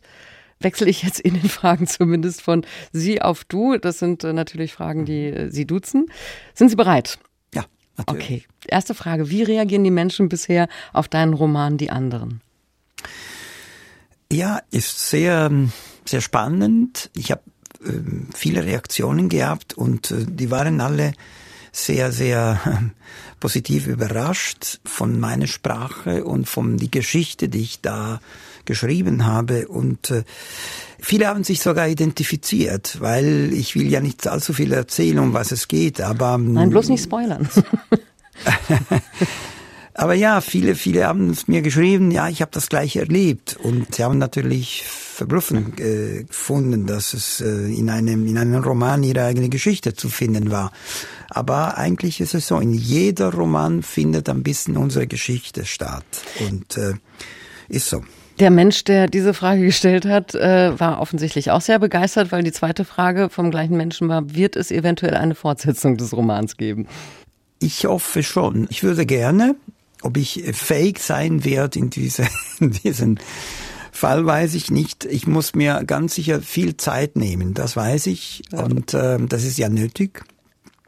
wechsle 0.60 0.88
ich 0.88 1.02
jetzt 1.02 1.20
in 1.20 1.34
den 1.34 1.48
Fragen 1.48 1.86
zumindest 1.86 2.42
von 2.42 2.64
Sie 2.92 3.22
auf 3.22 3.44
Du. 3.44 3.76
Das 3.76 3.98
sind 3.98 4.24
äh, 4.24 4.32
natürlich 4.32 4.72
Fragen, 4.72 5.04
die 5.04 5.26
äh, 5.26 5.50
Sie 5.50 5.66
duzen. 5.66 6.06
Sind 6.54 6.70
Sie 6.70 6.76
bereit? 6.76 7.18
Ja, 7.54 7.64
natürlich. 7.96 8.24
Okay. 8.24 8.44
Erste 8.68 8.94
Frage. 8.94 9.30
Wie 9.30 9.42
reagieren 9.42 9.84
die 9.84 9.90
Menschen 9.90 10.28
bisher 10.28 10.68
auf 10.92 11.08
deinen 11.08 11.34
Roman 11.34 11.78
Die 11.78 11.90
anderen? 11.90 12.40
Ja, 14.30 14.60
ist 14.70 15.08
sehr, 15.08 15.50
sehr 16.04 16.20
spannend. 16.20 17.10
Ich 17.16 17.30
habe 17.30 17.42
äh, 17.84 17.92
viele 18.34 18.64
Reaktionen 18.64 19.28
gehabt 19.28 19.74
und 19.74 20.10
äh, 20.10 20.26
die 20.28 20.50
waren 20.50 20.80
alle 20.80 21.12
sehr, 21.72 22.12
sehr 22.12 22.60
positiv 23.40 23.86
überrascht 23.86 24.80
von 24.84 25.18
meiner 25.18 25.46
Sprache 25.46 26.24
und 26.24 26.48
von 26.48 26.76
die 26.76 26.90
Geschichte, 26.90 27.48
die 27.48 27.60
ich 27.60 27.80
da 27.80 28.20
geschrieben 28.64 29.24
habe. 29.24 29.68
Und 29.68 30.10
äh, 30.10 30.24
viele 30.98 31.28
haben 31.28 31.44
sich 31.44 31.60
sogar 31.60 31.88
identifiziert, 31.88 33.00
weil 33.00 33.50
ich 33.52 33.76
will 33.76 33.88
ja 33.88 34.00
nicht 34.00 34.26
allzu 34.26 34.52
viel 34.52 34.72
erzählen, 34.72 35.18
um 35.20 35.32
was 35.32 35.52
es 35.52 35.68
geht. 35.68 36.00
Aber 36.00 36.36
Nein, 36.36 36.70
bloß 36.70 36.90
nicht 36.90 37.04
spoilern. 37.04 37.48
aber 39.94 40.14
ja, 40.14 40.40
viele, 40.40 40.74
viele 40.74 41.06
haben 41.06 41.30
es 41.30 41.48
mir 41.48 41.62
geschrieben, 41.62 42.10
ja, 42.10 42.28
ich 42.28 42.40
habe 42.40 42.50
das 42.52 42.68
gleich 42.68 42.96
erlebt. 42.96 43.56
Und 43.62 43.94
sie 43.94 44.04
haben 44.04 44.18
natürlich 44.18 44.84
verblüffend 44.84 45.80
äh, 45.80 46.24
gefunden, 46.24 46.86
dass 46.86 47.14
es 47.14 47.40
äh, 47.40 47.46
in 47.46 47.90
einem 47.90 48.26
in 48.26 48.38
einem 48.38 48.62
Roman 48.62 49.02
ihre 49.02 49.24
eigene 49.24 49.48
Geschichte 49.48 49.94
zu 49.94 50.08
finden 50.08 50.50
war. 50.50 50.72
Aber 51.30 51.76
eigentlich 51.76 52.20
ist 52.20 52.34
es 52.34 52.46
so, 52.46 52.58
in 52.58 52.72
jeder 52.72 53.32
Roman 53.32 53.82
findet 53.82 54.28
ein 54.28 54.42
bisschen 54.42 54.76
unsere 54.76 55.06
Geschichte 55.06 55.66
statt 55.66 56.04
und 56.48 56.76
äh, 56.76 56.94
ist 57.68 57.88
so. 57.88 58.02
Der 58.38 58.50
Mensch, 58.50 58.84
der 58.84 59.08
diese 59.08 59.34
Frage 59.34 59.62
gestellt 59.64 60.06
hat, 60.06 60.36
äh, 60.36 60.78
war 60.78 61.00
offensichtlich 61.00 61.50
auch 61.50 61.60
sehr 61.60 61.80
begeistert, 61.80 62.30
weil 62.30 62.44
die 62.44 62.52
zweite 62.52 62.84
Frage 62.84 63.30
vom 63.30 63.50
gleichen 63.50 63.76
Menschen 63.76 64.08
war, 64.08 64.32
wird 64.32 64.54
es 64.54 64.70
eventuell 64.70 65.14
eine 65.14 65.34
Fortsetzung 65.34 65.96
des 65.96 66.12
Romans 66.12 66.56
geben? 66.56 66.86
Ich 67.58 67.84
hoffe 67.86 68.22
schon. 68.22 68.66
Ich 68.70 68.82
würde 68.82 69.06
gerne, 69.06 69.56
ob 70.02 70.16
ich 70.16 70.44
fähig 70.52 71.00
sein 71.00 71.44
werde 71.44 71.78
in, 71.78 71.90
diese, 71.90 72.26
in 72.60 72.70
diesen 72.70 73.20
Fall 73.92 74.24
weiß 74.24 74.54
ich 74.54 74.70
nicht. 74.70 75.04
Ich 75.04 75.26
muss 75.26 75.54
mir 75.54 75.82
ganz 75.84 76.14
sicher 76.14 76.40
viel 76.40 76.76
Zeit 76.76 77.16
nehmen, 77.16 77.54
das 77.54 77.76
weiß 77.76 78.06
ich. 78.06 78.42
Und 78.52 78.94
äh, 78.94 79.18
das 79.26 79.44
ist 79.44 79.58
ja 79.58 79.68
nötig. 79.68 80.24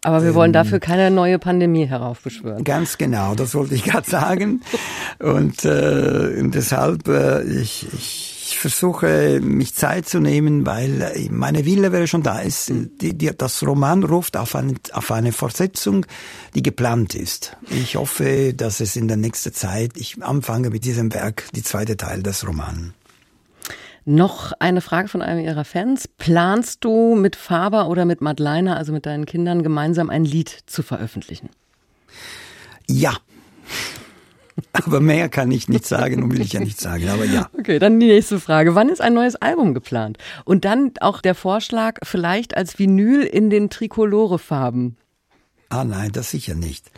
Aber 0.02 0.24
wir 0.24 0.34
wollen 0.34 0.50
ähm, 0.50 0.54
dafür 0.54 0.80
keine 0.80 1.10
neue 1.10 1.38
Pandemie 1.38 1.86
heraufbeschwören. 1.86 2.64
Ganz 2.64 2.96
genau, 2.96 3.34
das 3.34 3.54
wollte 3.54 3.74
ich 3.74 3.84
gerade 3.84 4.08
sagen. 4.08 4.62
Und, 5.18 5.64
äh, 5.64 6.42
deshalb, 6.48 7.06
äh, 7.06 7.42
ich, 7.42 7.86
ich 7.92 8.39
versuche, 8.58 9.40
mich 9.42 9.74
Zeit 9.74 10.08
zu 10.08 10.20
nehmen, 10.20 10.66
weil 10.66 11.02
äh, 11.02 11.28
meine 11.30 11.64
Wille 11.64 11.92
wäre 11.92 12.06
schon 12.06 12.22
da. 12.22 12.42
Es, 12.42 12.68
hm. 12.68 12.90
die, 13.00 13.16
die, 13.16 13.30
das 13.36 13.62
Roman 13.62 14.02
ruft 14.02 14.36
auf 14.36 14.56
eine, 14.56 14.74
auf 14.92 15.10
eine 15.10 15.32
Fortsetzung, 15.32 16.06
die 16.54 16.62
geplant 16.62 17.14
ist. 17.14 17.56
Ich 17.70 17.96
hoffe, 17.96 18.54
dass 18.54 18.80
es 18.80 18.96
in 18.96 19.08
der 19.08 19.16
nächsten 19.16 19.52
Zeit, 19.52 19.92
ich 19.96 20.22
anfange 20.22 20.70
mit 20.70 20.84
diesem 20.84 21.12
Werk, 21.12 21.44
die 21.54 21.62
zweite 21.62 21.96
Teil 21.96 22.22
des 22.22 22.46
Romans. 22.46 22.92
Noch 24.04 24.52
eine 24.58 24.80
Frage 24.80 25.08
von 25.08 25.22
einem 25.22 25.44
Ihrer 25.44 25.64
Fans. 25.64 26.08
Planst 26.08 26.84
du 26.84 27.14
mit 27.14 27.36
Faber 27.36 27.88
oder 27.88 28.04
mit 28.04 28.20
Madeleine, 28.20 28.76
also 28.76 28.92
mit 28.92 29.06
deinen 29.06 29.26
Kindern, 29.26 29.62
gemeinsam 29.62 30.10
ein 30.10 30.24
Lied 30.24 30.48
zu 30.66 30.82
veröffentlichen? 30.82 31.50
Ja. 32.88 33.16
Aber 34.72 35.00
mehr 35.00 35.28
kann 35.28 35.50
ich 35.50 35.68
nicht 35.68 35.86
sagen 35.86 36.22
und 36.22 36.32
will 36.32 36.40
ich 36.40 36.52
ja 36.52 36.60
nicht 36.60 36.80
sagen, 36.80 37.08
aber 37.08 37.24
ja. 37.24 37.48
Okay, 37.58 37.78
dann 37.78 38.00
die 38.00 38.06
nächste 38.06 38.40
Frage. 38.40 38.74
Wann 38.74 38.88
ist 38.88 39.00
ein 39.00 39.14
neues 39.14 39.36
Album 39.36 39.74
geplant? 39.74 40.18
Und 40.44 40.64
dann 40.64 40.92
auch 41.00 41.20
der 41.20 41.34
Vorschlag, 41.34 41.98
vielleicht 42.02 42.56
als 42.56 42.78
Vinyl 42.78 43.22
in 43.22 43.50
den 43.50 43.70
Trikolore-Farben. 43.70 44.96
Ah 45.68 45.84
nein, 45.84 46.10
das 46.12 46.30
sicher 46.30 46.54
nicht. 46.54 46.90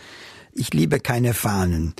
Ich 0.54 0.74
liebe 0.74 1.00
keine 1.00 1.32
Fahnen. 1.32 1.94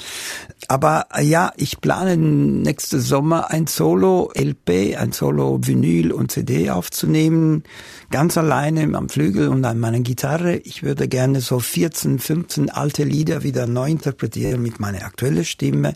Aber 0.69 1.07
äh, 1.15 1.25
ja, 1.25 1.53
ich 1.57 1.81
plane 1.81 2.17
nächste 2.17 3.01
Sommer 3.01 3.51
ein 3.51 3.67
Solo-LP, 3.67 4.97
ein 4.99 5.13
Solo-Vinyl 5.13 6.13
und 6.13 6.31
CD 6.31 6.71
aufzunehmen. 6.71 7.65
Ganz 8.11 8.37
alleine 8.37 8.97
am 8.97 9.09
Flügel 9.09 9.49
und 9.49 9.65
an 9.65 9.81
meiner 9.81 10.01
Gitarre. 10.01 10.57
Ich 10.57 10.83
würde 10.83 11.09
gerne 11.09 11.41
so 11.41 11.61
14, 11.61 12.19
15 12.19 12.71
alte 12.71 13.05
Lieder 13.05 13.43
wieder 13.43 13.67
neu 13.67 13.91
interpretieren 13.91 14.63
mit 14.63 14.81
meiner 14.81 15.05
aktuellen 15.05 15.45
Stimme 15.45 15.95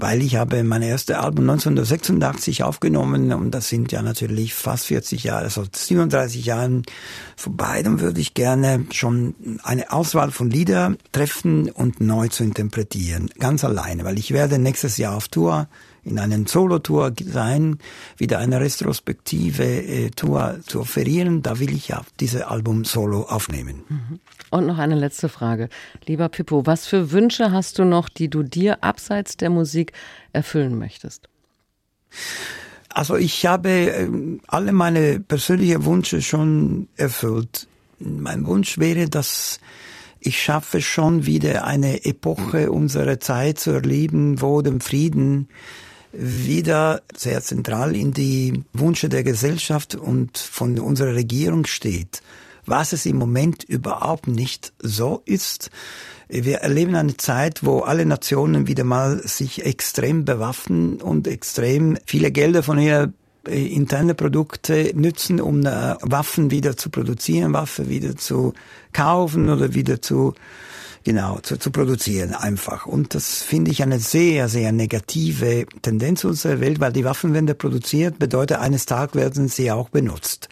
weil 0.00 0.22
ich 0.22 0.36
habe 0.36 0.62
mein 0.64 0.82
erstes 0.82 1.16
Album 1.16 1.48
1986 1.50 2.62
aufgenommen 2.62 3.32
und 3.32 3.50
das 3.50 3.68
sind 3.68 3.92
ja 3.92 4.02
natürlich 4.02 4.54
fast 4.54 4.86
40 4.86 5.24
Jahre, 5.24 5.44
also 5.44 5.64
37 5.70 6.44
Jahren 6.44 6.82
vorbei. 7.36 7.82
Dann 7.82 8.00
würde 8.00 8.20
ich 8.20 8.34
gerne 8.34 8.86
schon 8.92 9.34
eine 9.62 9.92
Auswahl 9.92 10.30
von 10.30 10.50
Lieder 10.50 10.94
treffen 11.12 11.70
und 11.70 12.00
neu 12.00 12.28
zu 12.28 12.44
interpretieren, 12.44 13.30
ganz 13.38 13.64
alleine, 13.64 14.04
weil 14.04 14.18
ich 14.18 14.32
werde 14.32 14.58
nächstes 14.58 14.96
Jahr 14.96 15.16
auf 15.16 15.28
Tour 15.28 15.68
in 16.04 16.18
einem 16.18 16.46
Solo-Tour 16.46 17.12
sein, 17.24 17.78
wieder 18.16 18.38
eine 18.38 18.60
retrospektive 18.60 19.64
äh, 19.64 20.10
Tour 20.10 20.60
zu 20.66 20.80
offerieren. 20.80 21.42
Da 21.42 21.58
will 21.58 21.72
ich 21.72 21.88
ja 21.88 22.02
dieses 22.20 22.42
Album 22.42 22.84
Solo 22.84 23.22
aufnehmen. 23.22 23.84
Mhm. 23.88 24.20
Und 24.50 24.66
noch 24.66 24.78
eine 24.78 24.96
letzte 24.96 25.28
Frage. 25.28 25.68
Lieber 26.06 26.28
Pippo, 26.28 26.66
was 26.66 26.86
für 26.86 27.12
Wünsche 27.12 27.52
hast 27.52 27.78
du 27.78 27.84
noch, 27.84 28.08
die 28.08 28.28
du 28.28 28.42
dir 28.42 28.82
abseits 28.82 29.36
der 29.36 29.50
Musik 29.50 29.92
erfüllen 30.32 30.78
möchtest? 30.78 31.28
Also 32.88 33.16
ich 33.16 33.46
habe 33.46 33.68
ähm, 33.68 34.40
alle 34.48 34.72
meine 34.72 35.20
persönlichen 35.20 35.84
Wünsche 35.84 36.22
schon 36.22 36.88
erfüllt. 36.96 37.68
Mein 38.00 38.46
Wunsch 38.46 38.78
wäre, 38.78 39.08
dass 39.08 39.60
ich 40.18 40.42
schaffe 40.42 40.82
schon 40.82 41.24
wieder 41.24 41.64
eine 41.64 42.04
Epoche 42.04 42.70
unserer 42.70 43.20
Zeit 43.20 43.58
zu 43.58 43.70
erleben, 43.70 44.42
wo 44.42 44.60
dem 44.60 44.80
Frieden 44.80 45.48
wieder 46.12 47.02
sehr 47.16 47.40
zentral 47.42 47.94
in 47.94 48.12
die 48.12 48.64
Wünsche 48.72 49.08
der 49.08 49.22
Gesellschaft 49.22 49.94
und 49.94 50.38
von 50.38 50.78
unserer 50.78 51.14
Regierung 51.14 51.66
steht. 51.66 52.22
Was 52.66 52.92
es 52.92 53.06
im 53.06 53.16
Moment 53.16 53.64
überhaupt 53.64 54.26
nicht 54.26 54.72
so 54.80 55.22
ist. 55.24 55.70
Wir 56.28 56.58
erleben 56.58 56.94
eine 56.94 57.16
Zeit, 57.16 57.64
wo 57.64 57.80
alle 57.80 58.06
Nationen 58.06 58.68
wieder 58.68 58.84
mal 58.84 59.20
sich 59.26 59.64
extrem 59.64 60.24
bewaffnen 60.24 61.00
und 61.00 61.26
extrem 61.26 61.98
viele 62.06 62.30
Gelder 62.30 62.62
von 62.62 62.78
ihrer 62.78 63.12
äh, 63.48 63.66
interne 63.66 64.14
Produkte 64.14 64.92
nützen, 64.94 65.40
um 65.40 65.64
äh, 65.64 65.96
Waffen 66.02 66.50
wieder 66.50 66.76
zu 66.76 66.90
produzieren, 66.90 67.52
Waffen 67.52 67.88
wieder 67.88 68.16
zu 68.16 68.52
kaufen 68.92 69.48
oder 69.48 69.74
wieder 69.74 70.02
zu 70.02 70.34
genau, 71.04 71.38
zu, 71.38 71.58
zu 71.58 71.70
produzieren 71.70 72.34
einfach. 72.34 72.86
Und 72.86 73.14
das 73.14 73.42
finde 73.42 73.70
ich 73.70 73.82
eine 73.82 73.98
sehr, 73.98 74.48
sehr 74.48 74.72
negative 74.72 75.66
Tendenz 75.82 76.24
unserer 76.24 76.60
Welt, 76.60 76.80
weil 76.80 76.92
die 76.92 77.04
Waffen, 77.04 77.34
wenn 77.34 77.46
der 77.46 77.54
produziert, 77.54 78.18
bedeutet, 78.18 78.58
eines 78.58 78.86
Tages 78.86 79.14
werden 79.14 79.48
sie 79.48 79.70
auch 79.70 79.88
benutzt. 79.88 80.48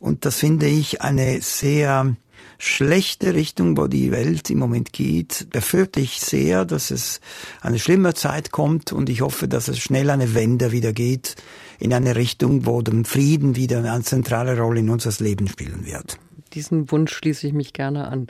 Und 0.00 0.24
das 0.24 0.36
finde 0.36 0.66
ich 0.66 1.00
eine 1.02 1.40
sehr 1.40 2.16
schlechte 2.58 3.34
Richtung, 3.34 3.76
wo 3.76 3.88
die 3.88 4.12
Welt 4.12 4.48
im 4.48 4.58
Moment 4.58 4.92
geht, 4.92 5.48
befürchte 5.50 6.00
ich 6.00 6.20
sehr, 6.20 6.64
dass 6.64 6.92
es 6.92 7.20
eine 7.60 7.80
schlimme 7.80 8.14
Zeit 8.14 8.52
kommt 8.52 8.92
und 8.92 9.08
ich 9.08 9.20
hoffe, 9.20 9.48
dass 9.48 9.66
es 9.66 9.80
schnell 9.80 10.10
eine 10.10 10.34
Wende 10.34 10.70
wieder 10.70 10.92
geht 10.92 11.34
in 11.82 11.92
eine 11.92 12.14
Richtung, 12.14 12.64
wo 12.64 12.80
dem 12.80 13.04
Frieden 13.04 13.56
wieder 13.56 13.78
eine 13.78 14.02
zentrale 14.04 14.56
Rolle 14.56 14.80
in 14.80 14.88
unseres 14.88 15.18
Leben 15.18 15.48
spielen 15.48 15.84
wird. 15.84 16.16
Diesen 16.54 16.90
Wunsch 16.92 17.12
schließe 17.12 17.46
ich 17.46 17.52
mich 17.52 17.72
gerne 17.72 18.06
an. 18.06 18.28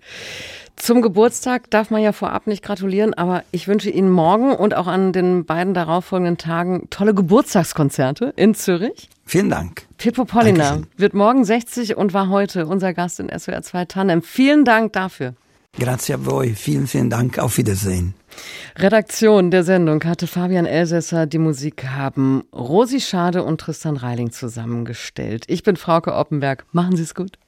Zum 0.77 1.03
Geburtstag 1.03 1.71
darf 1.71 1.91
man 1.91 2.03
ja 2.03 2.13
vorab 2.13 2.47
nicht 2.47 2.63
gratulieren, 2.63 3.13
aber 3.13 3.45
ich 3.51 3.69
wünsche 3.69 3.91
Ihnen 3.91 4.11
morgen 4.11 4.53
und 4.53 4.75
auch 4.75 4.87
an 4.87 5.13
den 5.13 5.45
beiden 5.45 5.75
darauffolgenden 5.75 6.39
Tagen 6.39 6.87
tolle 6.89 7.15
Geburtstagskonzerte 7.15 8.33
in 8.37 8.55
Zürich. 8.55 9.11
Vielen 9.27 9.51
Dank. 9.51 9.87
Pippo 9.99 10.25
Polliner 10.25 10.83
wird 10.97 11.13
morgen 11.13 11.45
60 11.45 11.97
und 11.97 12.15
war 12.15 12.31
heute 12.31 12.67
unser 12.67 12.95
Gast 12.95 13.21
in 13.21 13.29
SWR 13.29 13.63
2 13.63 13.85
Tandem. 13.85 14.23
Vielen 14.23 14.65
Dank 14.65 14.95
dafür. 14.95 15.35
Grazie 15.79 16.15
a 16.15 16.25
voi. 16.25 16.55
Vielen, 16.55 16.87
vielen 16.87 17.11
Dank. 17.11 17.39
Auf 17.39 17.59
Wiedersehen. 17.59 18.15
Redaktion 18.77 19.51
der 19.51 19.65
Sendung 19.65 20.03
hatte 20.05 20.27
Fabian 20.27 20.67
Elsässer. 20.67 21.27
Die 21.27 21.39
Musik 21.39 21.85
haben 21.89 22.45
Rosi 22.55 23.01
Schade 23.01 23.43
und 23.45 23.61
Tristan 23.61 23.97
Reiling 23.97 24.33
zusammengestellt. 24.33 25.45
Ich 25.49 25.63
bin 25.63 25.77
Frauke 25.77 26.15
Oppenberg. 26.15 26.65
Machen 26.73 26.97
Sie 26.97 27.03
es 27.03 27.15
gut. 27.15 27.39